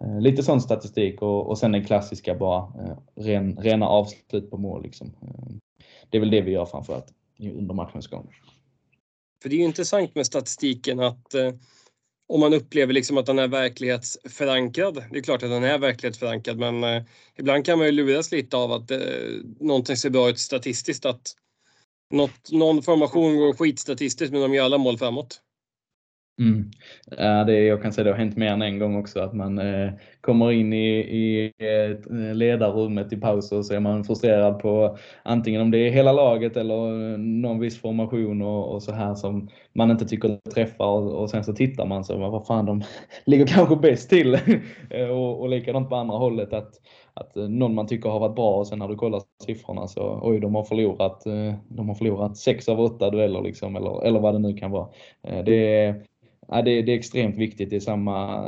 [0.01, 4.57] Eh, lite sån statistik och, och sen den klassiska bara eh, ren, rena avslut på
[4.57, 4.83] mål.
[4.83, 5.07] Liksom.
[5.23, 5.55] Eh,
[6.11, 8.29] det är väl det vi gör framförallt under matchens gång.
[9.43, 11.53] För det är ju intressant med statistiken att eh,
[12.29, 15.05] om man upplever liksom att den är verklighetsförankrad.
[15.11, 17.03] Det är klart att den är verklighetsförankrad men eh,
[17.37, 18.99] ibland kan man ju luras lite av att eh,
[19.61, 21.07] någonting ser bra ut statistiskt.
[21.07, 21.35] Att
[22.13, 25.41] något, någon formation går skitstatistiskt men de gör alla mål framåt.
[26.41, 26.71] Mm.
[27.19, 29.59] Ja, det, jag kan säga det har hänt mer än en gång också att man
[29.59, 34.99] eh, kommer in i, i eh, ledarrummet i paus och så är man frustrerad på
[35.23, 39.49] antingen om det är hela laget eller någon viss formation och, och så här som
[39.73, 42.83] man inte tycker träffar och, och sen så tittar man så vad fan de
[43.25, 44.35] ligger kanske bäst till
[45.11, 46.75] och, och likadant på andra hållet att
[47.15, 50.21] att eh, någon man tycker har varit bra och sen när du kollar siffrorna så
[50.23, 54.21] oj, de har förlorat, eh, de har förlorat sex av åtta dueller liksom, eller, eller
[54.21, 54.89] vad det nu kan vara.
[55.23, 56.05] Eh, det är,
[56.49, 57.71] ja, det, det, är extremt viktigt.
[57.71, 58.45] Det är samma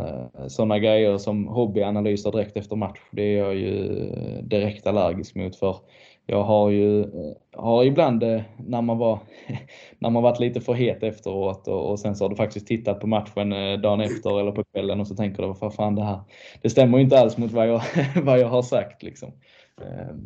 [0.49, 3.01] sådana grejer som hobbyanalyser direkt efter match.
[3.13, 4.03] Det är jag ju
[4.43, 5.77] direkt allergisk mot för
[6.27, 9.21] jag har ju eh, har ibland eh, när man var
[9.99, 13.01] när man varit lite för het efteråt och, och sen så har du faktiskt tittat
[13.01, 13.51] på matchen
[13.83, 16.21] dagen efter eller på kvällen och så tänker du vad fan det här
[16.63, 17.83] det stämmer ju inte alls mot vad jag,
[18.23, 19.33] vad jag har sagt liksom.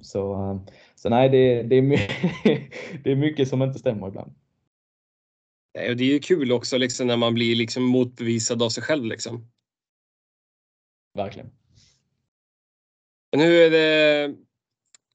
[0.03, 0.61] Så,
[0.95, 2.11] så nej, det, det, är mycket,
[3.05, 4.35] det är mycket som inte stämmer ibland.
[5.73, 9.05] Det är ju kul också liksom, när man blir liksom motbevisad av sig själv.
[9.05, 9.51] Liksom.
[11.15, 11.51] Verkligen.
[13.33, 14.35] Men hur är det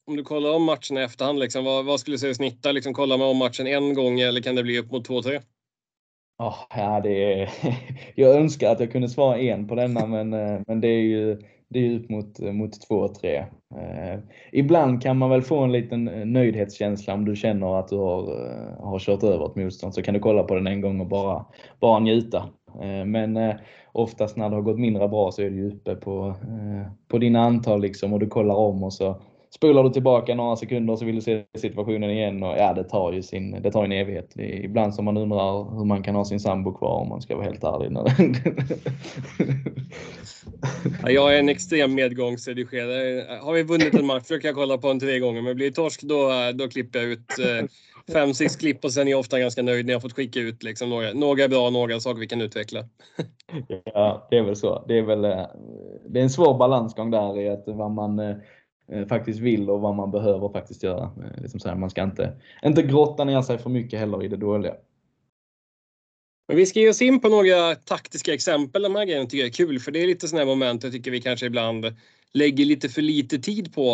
[0.07, 1.39] om du kollar om matchen i efterhand?
[1.39, 2.71] Liksom, vad, vad skulle du säga snitta?
[2.71, 5.41] Liksom, kollar man om matchen en gång eller kan det bli upp mot två, tre?
[6.37, 7.49] Oh, ja, det är,
[8.15, 11.39] jag önskar att jag kunde svara en på denna men, eh, men det är ju
[11.73, 13.37] det är ut mot, mot 2-3.
[13.75, 14.19] Eh,
[14.51, 18.85] ibland kan man väl få en liten nöjdhetskänsla om du känner att du har, eh,
[18.85, 19.93] har kört över ett motstånd.
[19.93, 21.45] Så kan du kolla på den en gång och bara,
[21.79, 22.49] bara njuta.
[22.81, 23.55] Eh, men eh,
[23.91, 27.39] oftast när det har gått mindre bra så är du uppe på, eh, på dina
[27.39, 29.21] antal liksom och du kollar om och så
[29.55, 33.13] spolar du tillbaka några sekunder så vill du se situationen igen och ja, det tar
[33.13, 34.37] ju sin, det tar en evighet.
[34.37, 37.45] Ibland som man undrar hur man kan ha sin sambo kvar om man ska vara
[37.45, 37.97] helt ärlig.
[41.03, 43.25] ja, jag är en extrem medgångsredigerare.
[43.41, 45.75] Har vi vunnit en match försöker jag kolla på den tre gånger, men blir det
[45.75, 47.65] torsk då, då klipper jag ut eh,
[48.13, 50.63] fem, sex klipp och sen är jag ofta ganska nöjd när jag fått skicka ut
[50.63, 52.83] liksom några, några bra, några saker vi kan utveckla.
[53.85, 54.85] ja, det är väl så.
[54.87, 55.45] Det är väl eh,
[56.07, 58.35] det är en svår balansgång där i att vad man Eh,
[58.91, 61.03] Eh, faktiskt vill och vad man behöver faktiskt göra.
[61.03, 64.27] Eh, liksom så här, man ska inte, inte grotta ner sig för mycket heller i
[64.27, 64.75] det dåliga.
[66.47, 68.81] Men vi ska ge oss in på några taktiska exempel.
[68.81, 71.11] De här grejerna tycker jag är kul för det är lite sådana moment jag tycker
[71.11, 71.85] vi kanske ibland
[72.33, 73.89] lägger lite för lite tid på.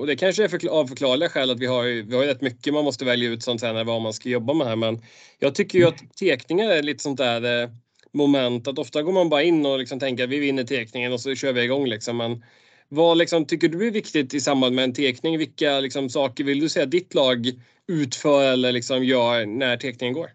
[0.00, 2.84] Och det kanske är av förklarliga skäl att vi har, vi har rätt mycket man
[2.84, 4.76] måste välja ut sånt här vad man ska jobba med här.
[4.76, 5.02] Men
[5.38, 7.70] jag tycker ju att tekningar är lite sånt där eh,
[8.12, 11.20] moment att ofta går man bara in och liksom tänker att vi vinner tekningen och
[11.20, 12.16] så kör vi igång liksom.
[12.16, 12.44] Men
[12.88, 15.38] vad liksom, tycker du är viktigt i samband med en tekning?
[15.38, 17.46] Vilka liksom, saker vill du säga ditt lag
[17.86, 20.30] utför eller liksom, gör när tekningen går?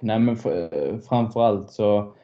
[0.00, 0.36] Nej, men
[1.08, 2.14] framförallt så,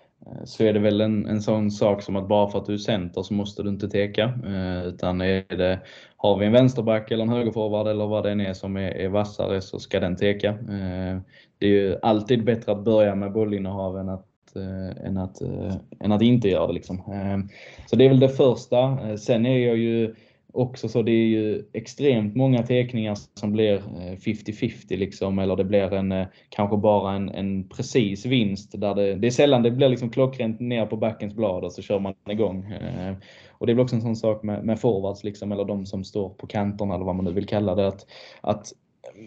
[0.45, 2.79] så är det väl en, en sån sak som att bara för att du är
[2.79, 4.25] center så måste du inte teka.
[4.25, 5.81] Eh, utan är det,
[6.17, 9.09] har vi en vänsterback eller en högerforward eller vad det än är som är, är
[9.09, 10.49] vassare så ska den teka.
[10.49, 11.21] Eh,
[11.59, 15.75] det är ju alltid bättre att börja med bollinnehav än att Eh, än, att, eh,
[16.01, 16.73] än att inte göra det.
[16.73, 17.03] Liksom.
[17.13, 17.49] Ehm,
[17.87, 18.81] så det är väl det första.
[18.83, 20.15] Eh, sen är jag ju
[20.53, 23.83] också så det är ju extremt många teckningar som blir
[24.17, 28.81] 50-50 liksom, eller det blir en, kanske bara en, en precis vinst.
[28.81, 31.83] Där det, det är sällan det blir liksom klockrent ner på backens blad och så
[31.83, 32.65] kör man igång.
[32.65, 33.17] Ehm,
[33.51, 36.05] och det är väl också en sån sak med, med forwards liksom, eller de som
[36.05, 37.89] står på kanterna eller vad man nu vill kalla det.
[37.89, 38.07] Att,
[38.41, 38.73] att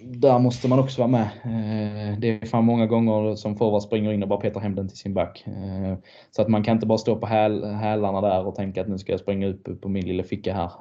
[0.03, 1.29] där måste man också vara med.
[1.43, 4.87] Eh, det är fan många gånger som forward springer in och bara petar hem den
[4.87, 5.43] till sin back.
[5.47, 5.97] Eh,
[6.31, 8.97] så att man kan inte bara stå på häl, hälarna där och tänka att nu
[8.97, 10.71] ska jag springa upp på min lilla ficka här.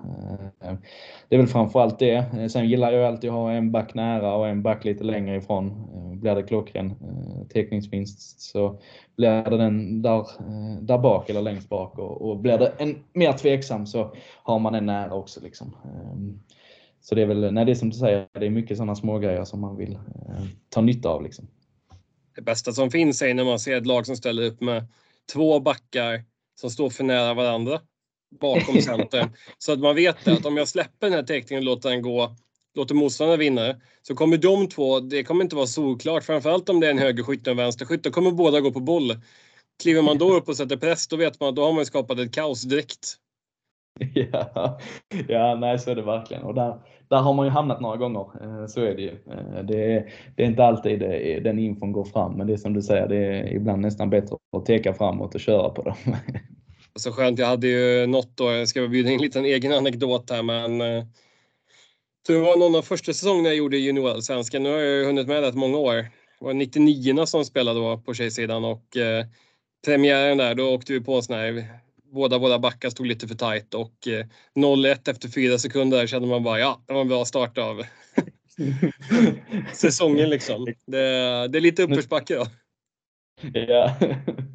[0.63, 0.75] Eh,
[1.29, 2.51] det är väl framförallt det.
[2.51, 5.87] Sen gillar jag alltid att ha en back nära och en back lite längre ifrån.
[6.21, 6.95] Blir det klockren
[7.53, 8.79] teckningsvinst så
[9.17, 10.27] blir det den där,
[10.81, 14.11] där bak eller längst bak och, och blir det en mer tveksam så
[14.43, 15.41] har man en nära också.
[15.41, 15.75] Liksom.
[17.01, 19.19] Så det är väl, nej det är som du säger, det är mycket sådana små
[19.19, 21.23] grejer som man vill eh, ta nytta av.
[21.23, 21.49] Liksom.
[22.35, 24.87] Det bästa som finns är när man ser ett lag som ställer upp med
[25.33, 26.25] två backar
[26.61, 27.81] som står för nära varandra
[28.41, 29.31] bakom centern.
[29.59, 32.37] så att man vet att om jag släpper den här teckningen och låter den gå,
[32.75, 36.87] låter motståndaren vinna, så kommer de två, det kommer inte vara solklart, framförallt om det
[36.87, 39.21] är en högerskytt och en vänsterskytt, då kommer båda gå på boll.
[39.83, 42.19] Kliver man då upp och sätter press, då vet man att då har man skapat
[42.19, 43.17] ett kaos direkt.
[44.15, 44.79] ja,
[45.29, 46.43] ja, nej så är det verkligen.
[46.43, 48.21] Och där, där har man ju hamnat några gånger.
[48.21, 49.11] Eh, så är det ju.
[49.11, 52.57] Eh, det är, det är inte alltid det, den infon går fram, men det är
[52.57, 55.97] som du säger, det är ibland nästan bättre att teka framåt och köra på dem.
[56.91, 59.73] Så alltså, skönt, jag hade ju något då, jag ska bjuda in en liten egen
[59.73, 61.05] anekdot här men eh,
[62.27, 64.63] det var någon av första säsongerna jag gjorde i juniorallsvenskan.
[64.63, 65.95] Nu har jag ju hunnit med det många år.
[65.95, 69.27] Det var 99 som spelade då på tjejsidan och eh,
[69.85, 71.81] premiären där då åkte vi på en sån här
[72.13, 76.43] båda våra backar stod lite för tajt och eh, 0-1 efter fyra sekunder kände man
[76.43, 77.83] bara ja, det var en bra start av
[79.73, 80.65] säsongen liksom.
[80.65, 82.47] Det, det är lite uppförsbacke då.
[83.53, 83.97] Ja.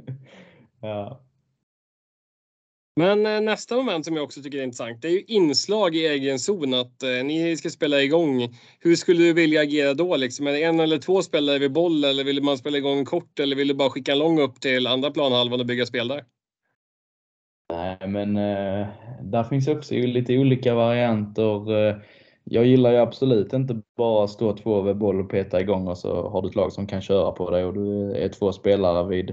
[0.82, 1.22] ja.
[3.00, 6.08] Men eh, nästa moment som jag också tycker är intressant, det är ju inslag i
[6.08, 6.74] egen zon.
[6.74, 8.58] Att eh, ni ska spela igång.
[8.80, 10.16] Hur skulle du vilja agera då?
[10.16, 10.48] Liksom?
[10.48, 13.56] Är det en eller två spelare vid boll eller vill man spela igång kort eller
[13.56, 16.24] vill du bara skicka en lång upp till andra planhalvan och bygga spel där?
[17.70, 18.88] Nej, men eh,
[19.22, 21.88] där finns också lite olika varianter.
[21.90, 21.96] Eh,
[22.44, 26.30] jag gillar ju absolut inte bara stå två vid boll och peta igång och så
[26.30, 29.30] har du ett lag som kan köra på dig och du är två spelare vid,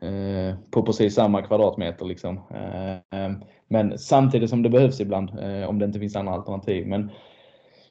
[0.00, 2.04] eh, på precis samma kvadratmeter.
[2.06, 2.40] Liksom.
[2.50, 3.32] Eh, eh
[3.68, 6.86] men samtidigt som det behövs ibland eh, om det inte finns andra alternativ.
[6.86, 7.10] Men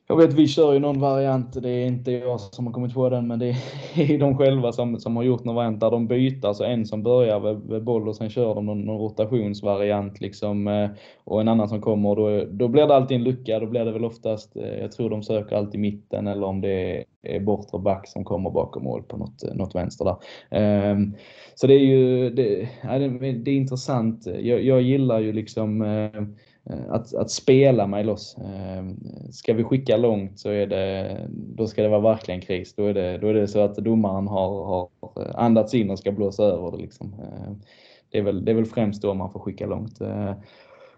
[0.07, 3.09] jag vet, vi kör ju någon variant, det är inte jag som har kommit på
[3.09, 3.49] den, men det
[3.95, 7.03] är de själva som, som har gjort någon variant där de byter, alltså en som
[7.03, 10.89] börjar med, med boll och sen kör de någon, någon rotationsvariant liksom, eh,
[11.23, 13.85] och en annan som kommer och då, då blir det alltid en lucka, då blir
[13.85, 17.79] det väl oftast, eh, jag tror de söker alltid mitten eller om det är bortre
[17.79, 20.15] back som kommer bakom mål på något, något vänster där.
[20.49, 21.13] Ehm,
[21.55, 22.69] så det är ju, det,
[23.43, 24.25] det är intressant.
[24.25, 26.23] Jag, jag gillar ju liksom eh,
[26.69, 28.37] Eh, att, att spela mig loss.
[28.37, 28.83] Eh,
[29.31, 32.75] ska vi skicka långt så är det, då ska det vara verkligen kris.
[32.75, 34.89] Då är det, då är det så att domaren har, har
[35.19, 36.77] eh, andats in och ska blåsa över det.
[36.77, 37.15] Liksom.
[38.11, 39.99] Det, är väl, det är väl främst då man får skicka långt.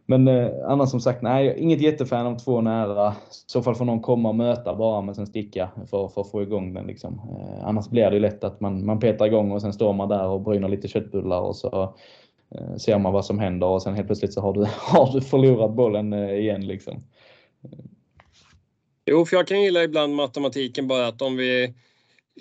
[0.09, 0.27] Men
[0.67, 3.09] annars som sagt, nej, inget jättefan av två nära.
[3.09, 3.13] I
[3.47, 6.41] så fall får någon komma och möta bara men sen sticka för, för att få
[6.41, 6.87] igång den.
[6.87, 7.21] Liksom.
[7.63, 10.41] Annars blir det lätt att man, man petar igång och sen står man där och
[10.41, 11.93] bryner lite köttbullar och så
[12.55, 15.21] Eh, ser man vad som händer och sen helt plötsligt så har du, har du
[15.21, 16.67] förlorat bollen eh, igen.
[16.67, 17.03] Liksom.
[19.05, 21.73] Jo, för jag kan gilla ibland matematiken bara att om vi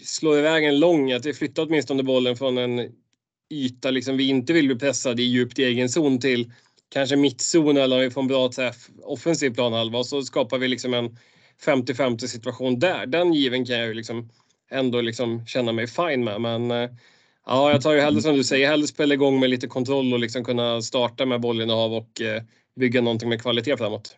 [0.05, 2.93] slår iväg en lång, att vi flyttar åtminstone bollen från en
[3.51, 6.53] yta liksom vi inte vill bli pressade i djupt i egen zon till
[6.89, 10.69] kanske mittzon eller om vi får en bra träff offensiv planhalva och så skapar vi
[10.69, 11.19] liksom en
[11.65, 13.07] 50-50 situation där.
[13.07, 14.31] Den given kan jag ju liksom
[14.71, 16.91] ändå liksom känna mig fine med men eh,
[17.47, 20.19] Ja, jag tar ju hellre som du säger, hellre spela igång med lite kontroll och
[20.19, 22.43] liksom kunna starta med bollinnehav och eh,
[22.81, 24.17] bygga någonting med kvalitet framåt.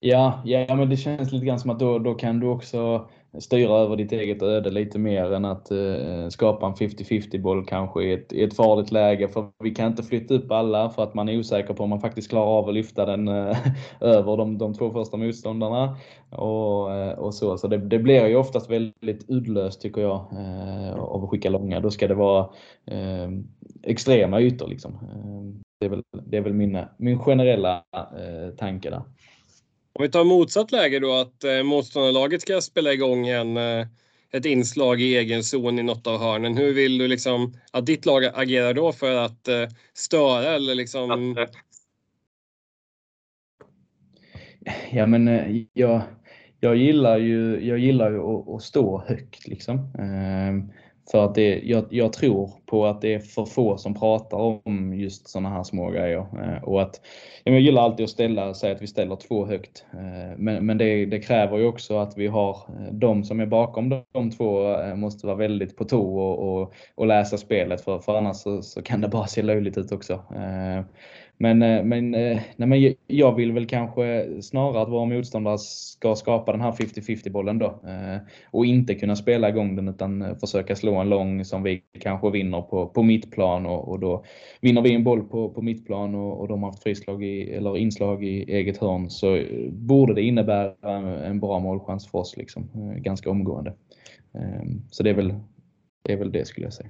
[0.00, 3.08] Ja, ja, men det känns lite grann som att då, då kan du också
[3.38, 8.04] styra över ditt eget öde lite mer än att eh, skapa en 50-50 boll kanske
[8.04, 9.28] i ett, i ett farligt läge.
[9.28, 12.00] För vi kan inte flytta upp alla för att man är osäker på om man
[12.00, 13.56] faktiskt klarar av att lyfta den eh,
[14.00, 15.96] över de, de två första motståndarna.
[16.30, 20.94] Och, eh, och så så det, det, blir ju oftast väldigt uddlöst tycker jag eh,
[20.94, 21.80] av att skicka långa.
[21.80, 22.48] Då ska det vara
[22.86, 23.30] eh,
[23.82, 24.92] extrema ytor liksom.
[24.92, 29.02] Eh, det är väl, det är väl min, min generella eh, tanke där.
[29.92, 33.86] Om vi tar motsatt läge då att eh, motståndarlaget ska spela igång en, eh,
[34.32, 36.56] ett inslag i egen zon i något av hörnen.
[36.56, 41.36] Hur vill du liksom att ditt lag agerar då för att eh, störa eller liksom?
[44.90, 46.02] Ja men eh, jag,
[46.60, 49.76] jag gillar ju, jag gillar ju att, att stå högt liksom.
[49.78, 50.78] Eh,
[51.10, 54.36] för att det, jag, jag, tror på att det är för få som pratar
[54.66, 56.26] om just sådana här små grejer.
[56.42, 57.00] Eh, och att,
[57.44, 59.84] jag gillar alltid att ställa, säga att vi ställer två högt.
[59.92, 63.46] Eh, men, men det, det, kräver ju också att vi har eh, de som är
[63.46, 68.18] bakom de två måste vara väldigt på tå och, och, och läsa spelet för, för
[68.18, 70.22] annars så, så, kan det bara se löjligt ut också.
[71.40, 76.14] Men, eh, men, eh, nej, men jag vill väl kanske snarare att våra motståndare ska
[76.14, 77.66] skapa den här 50-50 bollen då.
[77.66, 78.18] Eh,
[78.50, 82.62] och inte kunna spela igång den utan försöka slå en lång som vi kanske vinner
[82.62, 84.24] på, på mittplan och, och då
[84.60, 87.76] vinner vi en boll på, på mittplan och, och de har haft frislag i, eller
[87.76, 90.74] inslag i eget hörn så borde det innebära
[91.24, 93.74] en bra målchans för oss liksom, ganska omgående.
[94.34, 95.34] Ehm, så det är väl
[96.02, 96.88] det, är väl det skulle jag säga.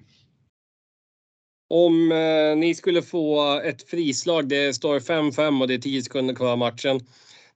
[1.70, 6.34] Om eh, ni skulle få ett frislag, det står 5-5 och det är 10 sekunder
[6.34, 7.00] kvar av matchen.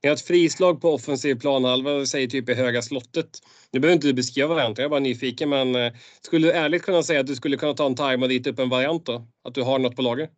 [0.02, 3.38] Ni har ett frislag på offensiv planhalva, säger typ i höga slottet.
[3.72, 5.48] Nu behöver inte du beskriva varianten, jag är bara nyfiken.
[5.48, 8.28] Men eh, skulle du ärligt kunna säga att du skulle kunna ta en time och
[8.28, 9.26] dit upp en variant då?
[9.44, 10.28] Att du har något på lager?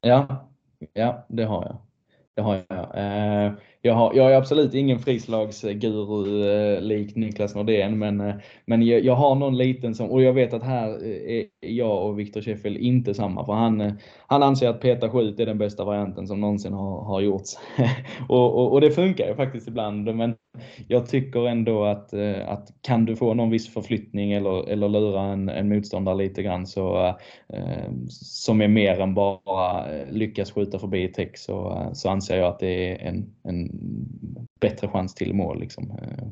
[0.00, 0.50] Ja,
[0.92, 1.76] ja det har jag.
[2.36, 3.46] Det har jag.
[3.46, 3.52] Eh,
[3.88, 8.34] jag, har, jag är absolut ingen frislagsguru eh, lik Niklas Nordén, men, eh,
[8.66, 12.06] men jag, jag, har någon liten som, och jag vet att här eh, är jag
[12.06, 13.92] och Viktor Scheffel inte samma, för han, eh,
[14.26, 17.58] han anser att peta skjut är den bästa varianten som någonsin har, har gjorts.
[18.28, 20.34] och, och, och, det funkar ju faktiskt ibland, men
[20.88, 25.22] jag tycker ändå att, eh, att kan du få någon viss förflyttning eller, eller lura
[25.22, 27.06] en, en motståndare lite grann så,
[27.52, 32.08] eh, som är mer än bara eh, lyckas skjuta förbi ett täck så, eh, så
[32.08, 33.77] anser jag att det är en, en
[34.60, 35.60] bättre chans till mål.
[35.60, 35.90] Liksom.
[35.90, 36.28] Eh,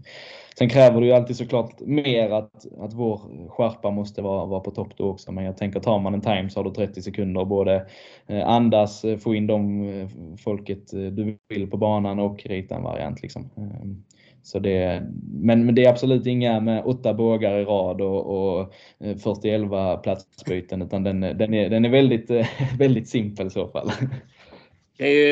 [0.59, 4.70] sen kräver det ju alltid såklart mer att, att vår skärpa måste vara, vara på
[4.70, 5.32] topp då också.
[5.32, 7.86] Men jag tänker tar man en time så har du 30 sekunder både
[8.26, 10.09] eh, andas, eh, få in de
[10.44, 13.22] folket du vill på banan och rita en variant.
[13.22, 13.51] Liksom.
[14.42, 18.72] Så det, men, men det är absolut inga med åtta bågar i rad och, och
[18.99, 22.30] 40 platsbyten utan den, den, är, den är väldigt,
[22.78, 23.90] väldigt simpel i så fall.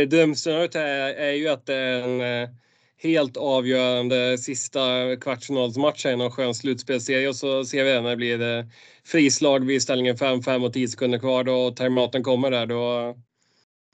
[0.09, 2.49] Drömscenariot här är ju att det är en
[2.97, 8.17] helt avgörande sista kvartsfinalsmatch i en skön slutspelserie och så ser vi det när det
[8.17, 8.67] blir
[9.05, 12.67] frislag vid ställningen 5-5 och 10 sekunder kvar då och timeouten kommer där.
[12.67, 13.15] Då,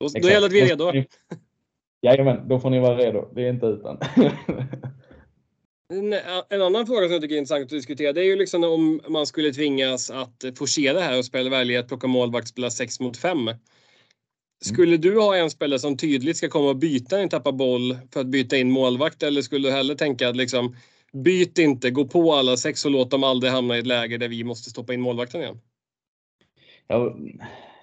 [0.00, 0.92] då, då gäller det att vi är redo.
[2.02, 3.28] Jajamän, då får ni vara redo.
[3.34, 3.98] Det är inte utan.
[5.92, 6.12] En,
[6.48, 9.00] en, annan fråga som jag tycker är intressant att diskutera det är ju liksom om
[9.08, 13.00] man skulle tvingas att forcera det här och spela välja att plocka målvakt spela 6
[13.00, 13.38] mot 5.
[14.64, 17.96] Skulle du ha en spelare som tydligt ska komma och byta när ni tappar boll
[18.12, 20.76] för att byta in målvakt eller skulle du hellre tänka att liksom
[21.12, 24.28] byt inte, gå på alla sex och låt dem aldrig hamna i ett läge där
[24.28, 25.60] vi måste stoppa in målvakten igen?
[26.86, 27.16] Ja,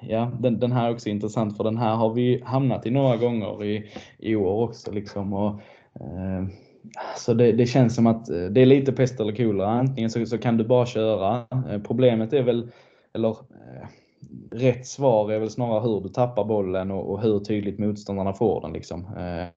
[0.01, 3.17] ja den, den här är också intressant för den här har vi hamnat i några
[3.17, 4.91] gånger i, i år också.
[4.91, 5.61] Liksom, och,
[5.99, 6.47] eh,
[7.17, 9.69] så det, det, känns som att eh, det är lite pest eller kolera.
[9.69, 11.45] Antingen så, så kan du bara köra.
[11.71, 12.71] Eh, problemet är väl,
[13.13, 13.87] eller eh,
[14.51, 18.61] rätt svar är väl snarare hur du tappar bollen och, och hur tydligt motståndarna får
[18.61, 18.73] den.
[18.73, 19.05] Liksom.
[19.17, 19.47] Eh,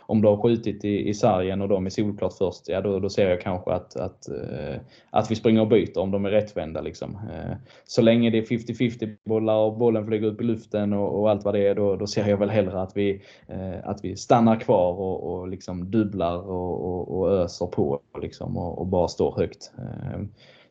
[0.00, 3.10] om du har skjutit i, i sargen och de är solklart först, ja då, då
[3.10, 6.80] ser jag kanske att, att, eh, att vi springer och byter om de är rättvända.
[6.80, 7.18] Liksom.
[7.32, 11.30] Eh, så länge det är 50-50 bollar och bollen flyger upp i luften och, och,
[11.30, 14.16] allt vad det är, då, då ser jag väl hellre att vi, eh, att vi
[14.16, 19.08] stannar kvar och, och liksom dubblar och, och, och öser på liksom, och, och bara
[19.08, 19.72] står högt.
[19.78, 20.20] Eh,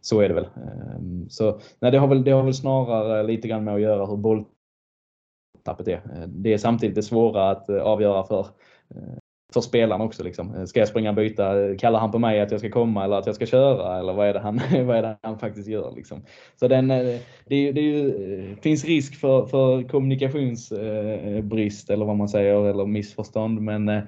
[0.06, 0.46] så är det väl.
[0.46, 4.06] Ehm, så, nej, det, har väl, det har väl snarare lite grann med att göra
[4.06, 6.02] hur bolltappet är.
[6.16, 8.48] Ehm, det är samtidigt det svåra att eh, avgöra för,
[8.96, 9.20] ehm,
[9.56, 10.24] för spelarna också.
[10.24, 10.68] Liksom.
[10.68, 11.76] Ska jag springa och byta?
[11.76, 14.00] Kallar han på mig att jag ska komma eller att jag ska köra?
[14.00, 14.56] Eller vad är det han,
[14.88, 15.94] vad är det han faktiskt gör?
[15.96, 16.22] Liksom.
[16.60, 18.14] Så den, det, det, det
[18.62, 23.62] finns risk för, för kommunikationsbrist eller vad man säger, eller missförstånd.
[23.62, 24.02] Men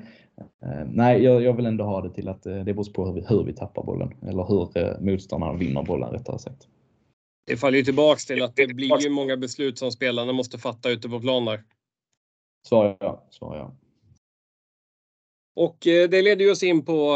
[0.63, 3.13] Eh, nej, jag, jag, vill ändå ha det till att eh, det beror på hur
[3.13, 4.13] vi, hur vi tappar bollen.
[4.21, 6.67] Eller hur eh, motståndaren vinner bollen rättare sagt.
[7.45, 10.89] Det faller ju tillbaks till att det blir ju många beslut som spelarna måste fatta
[10.89, 11.63] ute på plan där.
[12.67, 13.19] Svarar jag.
[13.29, 13.71] Svarar jag.
[15.59, 17.13] Och det leder oss in på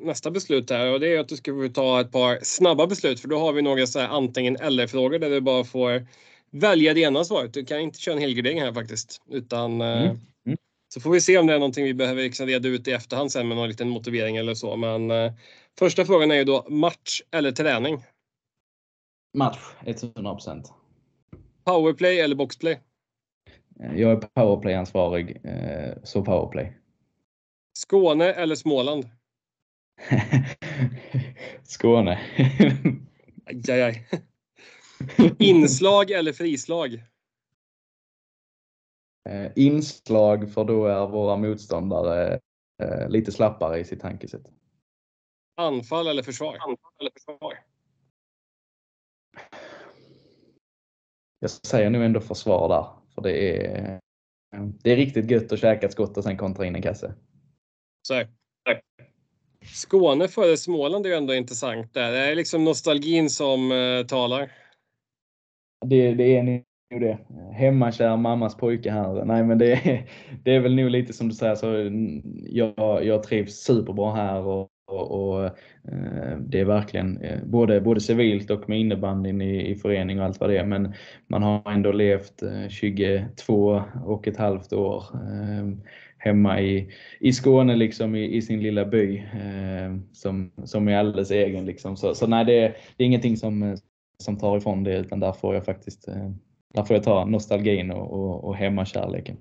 [0.00, 3.28] nästa beslut här och det är att du ska ta ett par snabba beslut för
[3.28, 6.06] då har vi några så här antingen eller frågor där du bara får
[6.50, 7.54] välja det ena svaret.
[7.54, 10.16] Du kan inte köra en helgardering här faktiskt utan mm.
[10.96, 13.32] Så får vi se om det är någonting vi behöver liksom reda ut i efterhand
[13.32, 14.76] sen med någon liten motivering eller så.
[14.76, 15.32] Men eh,
[15.78, 18.04] första frågan är ju då match eller träning?
[19.34, 20.38] Match, 100
[21.64, 22.80] Powerplay eller boxplay?
[23.80, 26.72] Eh, jag är powerplay-ansvarig, eh, så powerplay.
[27.76, 29.10] Skåne eller Småland?
[31.62, 32.20] Skåne.
[33.46, 34.08] aj, aj, aj.
[35.38, 36.94] Inslag eller frislag?
[39.28, 42.40] Eh, inslag för då är våra motståndare
[42.82, 44.50] eh, lite slappare i sitt tankesätt.
[45.56, 46.54] Anfall eller försvar?
[46.54, 47.54] Anfall eller försvar?
[51.38, 53.12] Jag säger nog ändå försvar där.
[53.14, 54.00] För det är,
[54.56, 57.14] det är riktigt gött att käka ett skott och sen kontra in en kasse.
[58.06, 58.26] Så här.
[59.64, 61.94] Skåne före Småland är ju ändå intressant.
[61.94, 62.12] Där.
[62.12, 64.52] Det är liksom nostalgin som uh, talar.
[65.86, 66.62] Det, det är nog
[67.00, 67.18] det.
[67.52, 69.24] Hemmakär mammas pojke här.
[69.24, 70.08] Nej men det är,
[70.44, 74.40] det är väl nog lite som du säger, så mm, jag, jag trivs superbra här
[74.40, 79.70] och, och, och eh, det är verkligen eh, både, både civilt och med innebandyn i,
[79.70, 80.66] i förening och allt vad det är.
[80.66, 80.94] Men
[81.26, 85.82] man har ändå levt 22 och ett halvt år ehm,
[86.26, 91.30] hemma i, i Skåne liksom i, i sin lilla by eh, som, som är alldeles
[91.30, 91.66] egen.
[91.66, 91.96] Liksom.
[91.96, 92.60] Så, så nej, det,
[92.96, 93.76] det är ingenting som,
[94.18, 96.30] som tar ifrån det utan där får jag faktiskt eh,
[96.74, 99.36] där får jag ta nostalgin och, och, och hemmakärleken.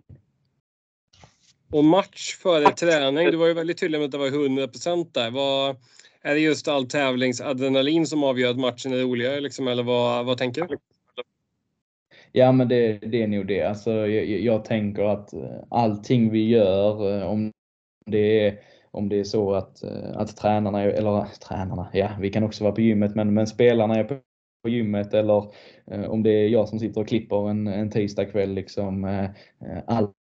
[1.71, 5.31] Och match före träning, du var ju väldigt tydlig med att det var 100% där.
[5.31, 5.75] Vad,
[6.21, 10.37] är det just all tävlingsadrenalin som avgör att matchen är roligare liksom, eller vad, vad
[10.37, 10.77] tänker du?
[12.37, 13.61] Ja men det, det är nog det.
[13.61, 17.51] Alltså, jag, jag, tänker att eh, allting vi gör, eh, om
[18.05, 18.59] det är
[18.91, 22.75] om det är så att, eh, att tränarna, eller tränarna, ja vi kan också vara
[22.75, 24.17] på gymmet, men, men spelarna är på,
[24.63, 25.43] på gymmet eller
[26.07, 28.53] om det är jag som sitter och klipper en, en tisdagkväll.
[28.53, 29.27] Liksom,
[29.85, 30.11] allt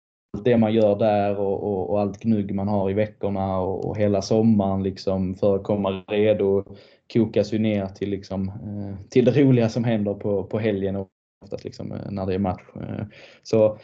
[0.45, 3.99] det man gör där och, och, och, allt gnugg man har i veckorna och, och
[3.99, 6.65] hela sommaren liksom för att komma redo
[7.13, 11.09] kokas ju ner till, liksom, eh, till det roliga som händer på, på helgen och
[11.45, 12.63] oftast liksom, eh, när det är match.
[12.77, 13.07] Eh,
[13.43, 13.79] så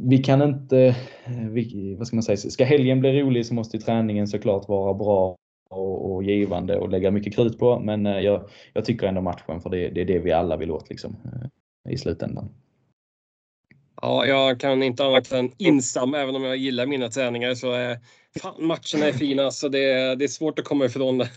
[0.00, 0.78] vi kan inte,
[1.24, 4.94] eh, vi, vad ska man säga, ska helgen bli rolig så måste träningen såklart vara
[4.94, 5.36] bra
[5.70, 7.80] och, och givande och lägga mycket krut på.
[7.80, 10.90] Men jag, jag tycker ändå matchen, för det, det är det vi alla vill åt
[10.90, 11.16] liksom,
[11.88, 12.48] i slutändan.
[14.02, 16.18] Ja, jag kan inte annat än instämma.
[16.18, 17.96] Även om jag gillar mina träningar så
[18.40, 19.50] fan, matcherna är fina.
[19.50, 21.28] Så det, det är svårt att komma ifrån det.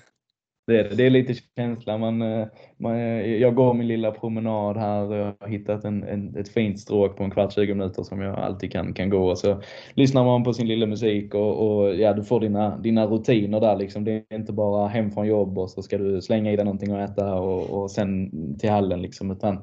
[0.69, 1.97] Det är, det är lite känsla.
[1.97, 2.47] Man, eh,
[2.77, 6.49] man, eh, jag går min lilla promenad här och jag har hittat en, en, ett
[6.49, 9.29] fint stråk på en kvart, 20 minuter som jag alltid kan, kan gå.
[9.29, 9.61] Och så
[9.93, 13.75] lyssnar man på sin lilla musik och, och ja, du får dina, dina rutiner där.
[13.75, 14.03] Liksom.
[14.03, 16.91] Det är inte bara hem från jobb och så ska du slänga i dig någonting
[16.91, 19.01] att äta och, och sen till hallen.
[19.01, 19.31] Liksom.
[19.31, 19.53] Utan,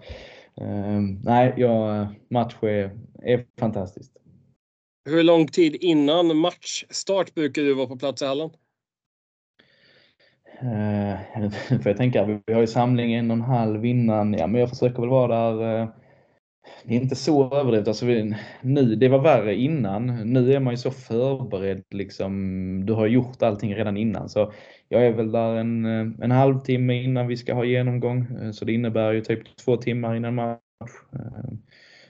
[0.61, 2.91] eh, nej, ja, match är,
[3.23, 4.13] är fantastiskt.
[5.09, 8.51] Hur lång tid innan matchstart brukar du vara på plats i hallen?
[10.61, 11.49] Eh,
[11.83, 14.33] för jag tänker, vi har ju samling en och en halv innan.
[14.33, 15.83] Ja, men jag försöker väl vara där.
[15.83, 15.89] Eh,
[16.85, 17.89] det är inte så överdrivet.
[17.89, 18.07] Alltså,
[18.63, 20.07] nu, det var värre innan.
[20.33, 21.85] Nu är man ju så förberedd.
[21.91, 24.29] Liksom, du har gjort allting redan innan.
[24.29, 24.53] Så
[24.89, 28.27] jag är väl där en, eh, en halvtimme innan vi ska ha genomgång.
[28.43, 30.61] Eh, så det innebär ju typ två timmar innan match.
[31.13, 31.53] Eh,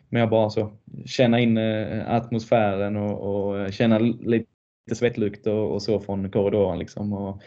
[0.08, 0.72] men jag bara så
[1.04, 1.58] känna in
[2.06, 4.46] atmosfären och, och känna lite
[4.94, 6.78] svettlukt och, och, så från korridoren.
[6.78, 7.12] Liksom.
[7.12, 7.42] Och,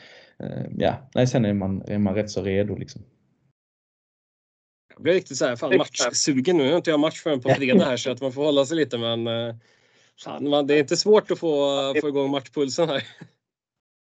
[0.78, 3.02] ja, nej, sen är man, är man rätt så redo liksom.
[4.94, 6.64] Jag blir riktigt så här, fan matchsugen nu.
[6.64, 8.78] Nu har inte jag match förrän på fredag här så att man får hålla sig
[8.78, 9.56] lite men eh,
[10.24, 13.04] fan, man, det är inte svårt att få, få igång matchpulsen här.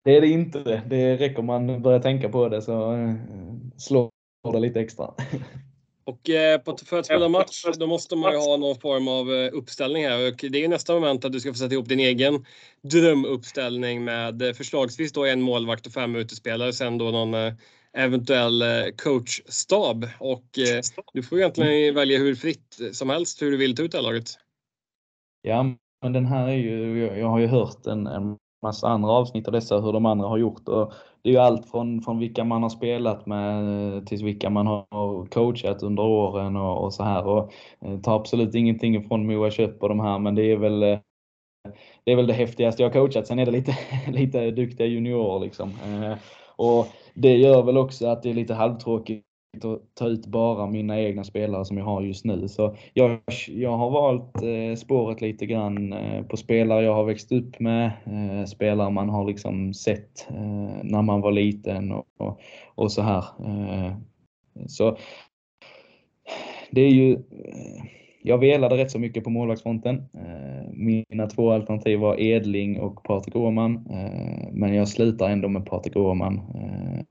[0.03, 0.83] Det är det inte.
[0.87, 3.15] Det räcker man börjar tänka på det så eh,
[3.77, 4.11] slår
[4.51, 5.13] det lite extra.
[6.07, 9.49] Och eh, för att spela match då måste man ju ha någon form av eh,
[9.53, 12.45] uppställning här och det är nästa moment att du ska få sätta ihop din egen
[12.81, 17.33] drömuppställning med eh, förslagsvis då en målvakt och fem utespelare sen då någon
[17.93, 18.63] eventuell
[18.97, 20.45] coachstab och
[21.13, 24.03] du får egentligen välja hur fritt som helst hur du vill ta ut det här
[24.03, 24.29] laget.
[25.41, 25.65] Ja,
[26.01, 29.53] men den här är ju, jag har ju hört en, en massa andra avsnitt av
[29.53, 30.67] dessa, hur de andra har gjort.
[30.67, 30.93] Och
[31.27, 34.67] det är ju allt från, från vilka man har spelat med eh, till vilka man
[34.67, 37.27] har coachat under åren och, och så här.
[37.27, 40.83] Och eh, tar absolut ingenting ifrån Moa Köpp och de här, men det är väl
[40.83, 40.99] eh,
[42.03, 43.27] det är väl det häftigaste jag har coachat.
[43.27, 45.73] Sen är det lite, lite duktiga juniorer liksom.
[46.55, 49.26] Och det gör väl också att det är lite halvtråkigt
[49.65, 52.47] att ta ut bara mina egna spelare som jag har just nu.
[52.47, 57.31] Så jag, jag har valt eh, spåret lite grann eh, på spelare jag har växt
[57.31, 62.39] upp med, eh, spelare man har liksom sett eh, när man var liten och, och,
[62.75, 63.23] och så här.
[63.45, 63.93] Eh,
[64.67, 64.97] så
[66.71, 67.83] det är ju eh,
[68.27, 69.95] jag velade rätt så mycket på målvaktsfronten.
[69.95, 73.87] Eh, mina två alternativ var Edling och Patrik Åhman.
[73.89, 76.35] Eh, men jag slutar ändå med Patrik Åhman.
[76.35, 77.03] Eh,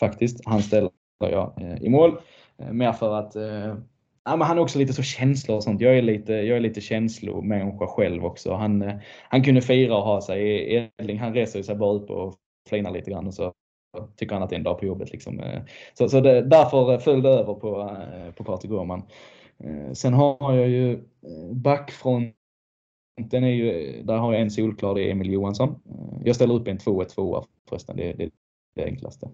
[0.00, 0.40] faktiskt.
[0.44, 0.90] Han ställer
[1.30, 2.20] jag eh, i mål.
[2.58, 3.76] Eh, mer för att eh,
[4.24, 5.80] Ja, men han är också lite så känslor och sånt.
[5.80, 8.54] Jag är lite, jag är lite känslomänniska själv också.
[8.54, 10.74] Han, han kunde fira och ha sig.
[10.98, 12.34] Edling han reser sig bara upp och
[12.68, 13.52] flinar lite grann och så
[14.16, 15.12] tycker han att det är en dag på jobbet.
[15.12, 15.42] Liksom.
[15.94, 17.96] Så, så det, därför föll det över på,
[18.36, 19.02] på Patrik Åhman.
[19.92, 21.02] Sen har jag ju
[21.52, 22.34] backfronten,
[23.32, 25.82] är ju, där har jag en solklar, det är Emil Johansson.
[26.24, 28.30] Jag ställer upp en 2-1-2 förresten, det, det är
[28.74, 29.28] det enklaste.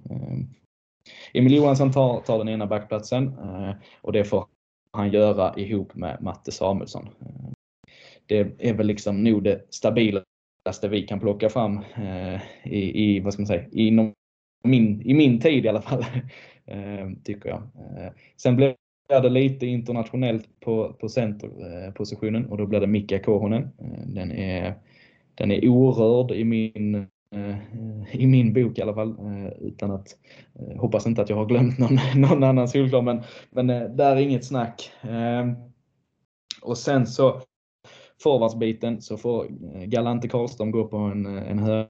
[1.32, 4.46] Emil Johansson tar, tar den ena backplatsen eh, och det får
[4.90, 7.08] han göra ihop med Matte Samuelsson.
[7.20, 7.50] Eh,
[8.26, 13.32] det är väl liksom nog det stabilaste vi kan plocka fram eh, i, i vad
[13.32, 14.12] ska man säga, inom
[14.64, 16.04] min, i min tid i alla fall.
[17.24, 17.62] Tycker jag.
[18.36, 18.74] Sen blev
[19.08, 23.68] det lite internationellt på, på centerpositionen och då blir det Mika Kohonen.
[24.06, 24.74] Den är,
[25.34, 27.56] den är orörd i min Eh,
[28.12, 29.10] i min bok i alla fall.
[29.18, 30.16] Eh, utan att,
[30.54, 33.66] eh, hoppas inte att jag har glömt någon, någon annan solklar, men, men
[33.96, 34.92] där är inget snack.
[35.00, 35.54] Ehm,
[36.62, 37.40] och sen så
[38.22, 39.46] forwardsbiten så får
[39.86, 41.86] Galante Karlström gå på en, en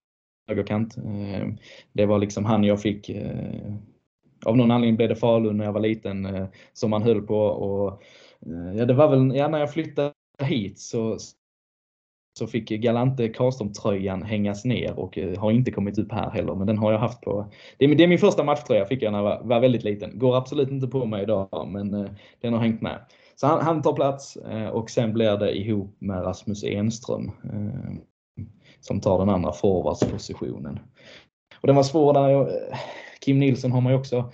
[0.49, 0.97] högerkant.
[0.97, 1.57] Ehm,
[1.93, 3.11] det var liksom han jag fick
[4.47, 8.03] av någon anledning blev det Falun när jag var liten som man höll på och
[8.77, 10.13] ja, det var väl ja, när jag flyttade
[10.43, 11.19] hit så,
[12.39, 16.55] så fick Galante Karlström-tröjan hängas ner och eh, har inte kommit upp här heller.
[16.55, 17.47] Men den har jag haft på.
[17.79, 20.19] Det är, det är min första matchtröja fick jag när jag var, var, väldigt liten.
[20.19, 22.11] Går absolut inte på mig idag, men eh,
[22.41, 23.01] den har hängt med.
[23.37, 27.31] Så han, han tar plats eh, och sen blir det ihop med Rasmus Enström.
[27.45, 27.95] Eh,
[28.81, 30.79] som tar den andra forwardspositionen.
[31.61, 32.41] Och den var svår där.
[32.41, 32.79] Eh,
[33.21, 34.33] Kim Nilsson har man ju också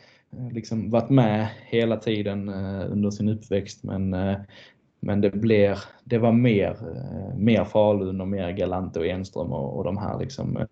[0.50, 2.48] liksom varit med hela tiden
[2.88, 4.16] under sin uppväxt men
[5.04, 6.76] men det, blir, det var mer,
[7.36, 10.66] mer Falun och mer Galante och Enström och, och de här liksom.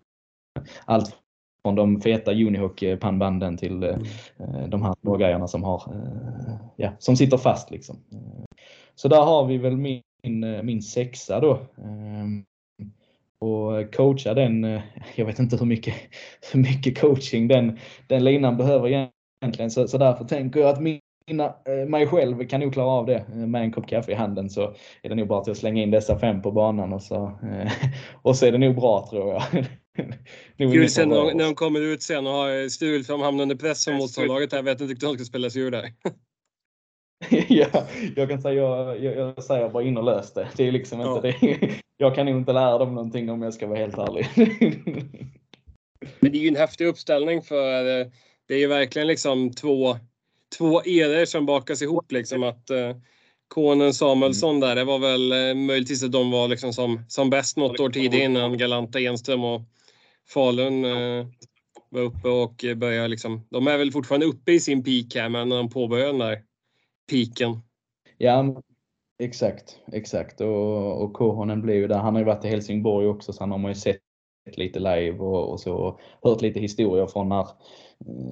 [0.85, 1.17] Allt
[1.63, 4.69] från de feta Unihoc-pannbanden till mm.
[4.69, 5.81] de här smågrejerna som har,
[6.75, 7.95] ja, som sitter fast liksom.
[8.95, 10.01] Så där har vi väl min,
[10.63, 11.59] min sexa då.
[11.77, 12.45] Ehm,
[13.39, 14.81] och coacha den,
[15.15, 15.95] jag vet inte hur mycket,
[16.53, 19.09] hur mycket coaching den, den linan behöver
[19.41, 19.71] egentligen.
[19.71, 21.55] Så, så därför tänker jag att min mina,
[21.87, 23.25] mig själv kan nog klara av det.
[23.27, 25.91] Med en kopp kaffe i handen så är det nog bara till att slänga in
[25.91, 27.39] dessa fem på banan och så,
[28.21, 29.43] och så är det nog bra tror jag.
[30.73, 33.55] Kul sen när, när de kommer ut sen och har stulit för de hamnar under
[33.55, 34.51] press som motståndarlaget.
[34.51, 35.93] Jag vet inte hur de ska spela sig ur där.
[37.47, 40.47] ja, jag kan säga, jag, jag, jag säger bara in och lös det.
[40.57, 41.15] Det är liksom ja.
[41.15, 41.69] inte det.
[41.97, 44.27] Jag kan nog inte lära dem någonting om jag ska vara helt ärlig.
[46.19, 47.83] Men det är ju en häftig uppställning för
[48.47, 49.97] det är ju verkligen liksom två,
[50.57, 52.95] två eror som bakas ihop liksom att eh,
[53.47, 57.57] Konen Samuelsson där, det var väl eh, möjligtvis att de var liksom som, som bäst
[57.57, 59.61] något år tidigare innan Galanta Enström och
[60.29, 61.25] Falun eh,
[61.89, 63.47] var uppe och började liksom.
[63.49, 66.43] De är väl fortfarande uppe i sin peak här men när de påbörjade den där
[67.11, 67.61] peaken.
[68.17, 68.61] Ja,
[69.19, 70.41] exakt, exakt.
[70.41, 71.99] Och, och Kohonen blev ju där.
[71.99, 73.99] Han har ju varit i Helsingborg också så han har man ju sett
[74.57, 77.47] lite live och, och så hört lite historier från när,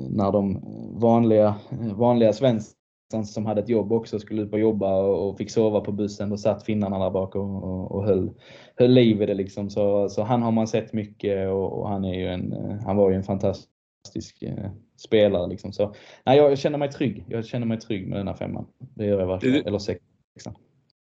[0.09, 0.61] när de
[0.99, 1.55] vanliga,
[1.95, 5.91] vanliga svenskarna som hade ett jobb också skulle ut och jobba och fick sova på
[5.91, 6.29] bussen.
[6.29, 8.31] Då satt finnarna där bak och, och, och höll,
[8.75, 9.69] höll liv i det liksom.
[9.69, 12.53] Så, så han har man sett mycket och, och han är ju en,
[12.85, 15.47] han var ju en fantastisk eh, spelare.
[15.47, 15.73] Liksom.
[15.73, 15.93] Så,
[16.25, 17.25] nej, jag känner mig trygg.
[17.27, 18.67] Jag känner mig trygg med den här femman.
[18.95, 19.65] Det gör jag verkligen.
[19.65, 20.55] Eller sexan.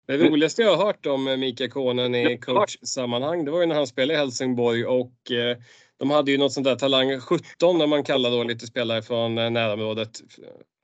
[0.08, 3.88] Det roligaste jag har hört om Mikael Konen i coachsammanhang, det var ju när han
[3.88, 5.58] spelade i Helsingborg och eh,
[6.00, 9.38] de hade ju något sånt där talang 17 när man kallar då lite spelare från
[9.38, 10.22] eh, närområdet.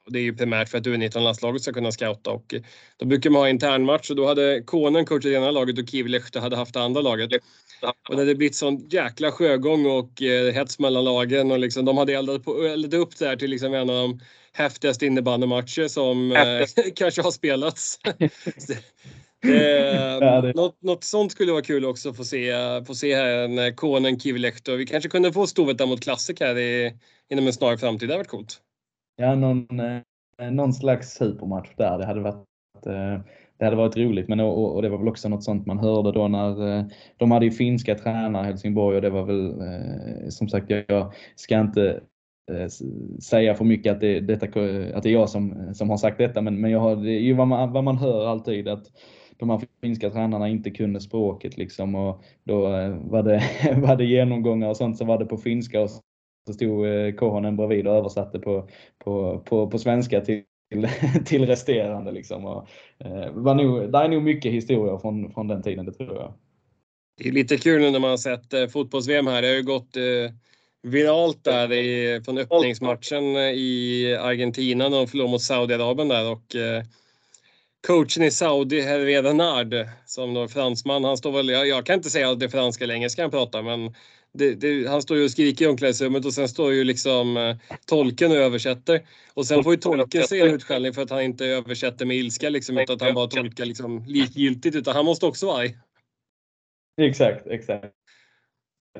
[0.07, 2.61] Det är ju primärt för att U19-landslaget ska kunna scouta och eh,
[2.97, 6.55] då brukar man ha internmatch och då hade Konen coachat ena laget och Kivlehto hade
[6.55, 7.29] haft det andra laget.
[8.09, 11.97] Och det hade blivit sån jäkla sjögång och eh, hets mellan lagen och liksom, de
[11.97, 14.19] hade eldat, på, eldat upp det här till liksom en av de
[14.53, 17.99] häftigaste innebandymatcher som eh, kanske har spelats.
[19.49, 20.55] Eh, ja, det...
[20.55, 22.53] något, något sånt skulle vara kul också att få se,
[22.87, 24.75] få se här en Konen Kivilehto.
[24.75, 26.93] Vi kanske kunde få Storvreta mot Classic här i,
[27.29, 28.09] inom en snar framtid.
[28.09, 28.61] Det hade varit coolt.
[29.15, 31.97] Ja, någon, eh, någon slags supermatch där.
[31.97, 32.45] Det hade varit
[32.85, 33.19] eh,
[33.57, 36.11] det hade varit roligt men och, och, det var väl också något sånt man hörde
[36.11, 36.85] då när eh,
[37.17, 41.13] de hade ju finska tränare i Helsingborg och det var väl eh, som sagt jag
[41.35, 42.01] ska inte
[42.51, 42.67] eh,
[43.21, 46.41] säga för mycket att det, detta, att det är jag som, som har sagt detta
[46.41, 48.85] men, men jag har, det är ju vad man, vad man hör alltid att
[49.37, 53.41] de här finska tränarna inte kunde språket liksom och då eh, var det,
[53.77, 55.89] var det genomgångar och sånt så var det på finska och
[56.47, 58.69] så stod eh, Kohonen bredvid och översatte på,
[59.03, 60.87] på, på, på svenska till till,
[61.25, 62.11] till resterande.
[62.11, 62.45] Liksom.
[62.45, 62.67] Och,
[62.99, 66.33] eh, var nog, det är nog mycket historia från, från den tiden, det tror jag.
[67.17, 69.41] Det är lite kul nu när man har sett eh, fotbolls-VM här.
[69.41, 70.03] Det har ju gått eh,
[70.83, 73.23] viralt där i, från öppningsmatchen
[73.55, 76.83] i Argentina när de förlorade mot Saudiarabien där och eh,
[77.85, 79.75] coachen i Saudi, Hervé Renard,
[80.05, 82.49] som då är fransman, han står väl, jag, jag kan inte säga att det är
[82.49, 83.93] franska eller engelska han pratar, men
[84.31, 87.55] det, det, han står ju och skriker i omklädningsrummet och sen står ju liksom eh,
[87.85, 89.01] tolken och översätter.
[89.33, 92.49] Och sen får ju tolken se en utskällning för att han inte översätter med ilska
[92.49, 94.75] liksom, utan att han bara tolkar liksom likgiltigt.
[94.75, 95.77] Utan han måste också vara arg.
[97.01, 97.85] Exakt, exakt.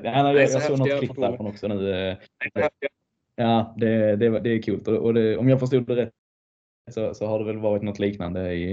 [0.04, 2.16] Han har, jag, såg något klipp därifrån också nu.
[3.36, 4.88] Ja, det, det, det är coolt.
[4.88, 6.12] Och det, om jag förstod det rätt
[6.90, 8.72] så, så har det väl varit något liknande i,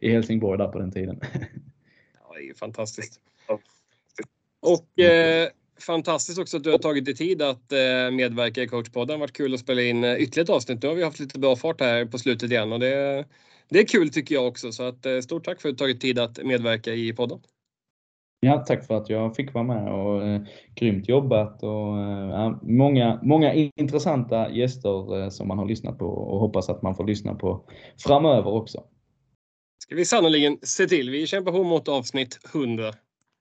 [0.00, 1.20] i Helsingborg där på den tiden.
[1.22, 3.20] Ja, det är ju fantastiskt.
[4.60, 5.48] Och eh,
[5.80, 9.20] fantastiskt också att du har tagit dig tid att eh, medverka i coachpodden.
[9.20, 10.82] Varit kul att spela in eh, ytterligare ett avsnitt.
[10.82, 13.24] Nu har vi haft lite bra fart här på slutet igen och det,
[13.68, 14.72] det är kul tycker jag också.
[14.72, 17.40] Så att, eh, stort tack för att du tagit tid att medverka i podden.
[18.44, 20.42] Ja, tack för att jag fick vara med och eh,
[20.74, 26.40] grymt jobbat och eh, många, många intressanta gäster eh, som man har lyssnat på och
[26.40, 27.64] hoppas att man får lyssna på
[27.98, 28.84] framöver också.
[29.82, 31.10] ska vi sannoliken se till.
[31.10, 32.84] Vi kämpar på mot avsnitt 100.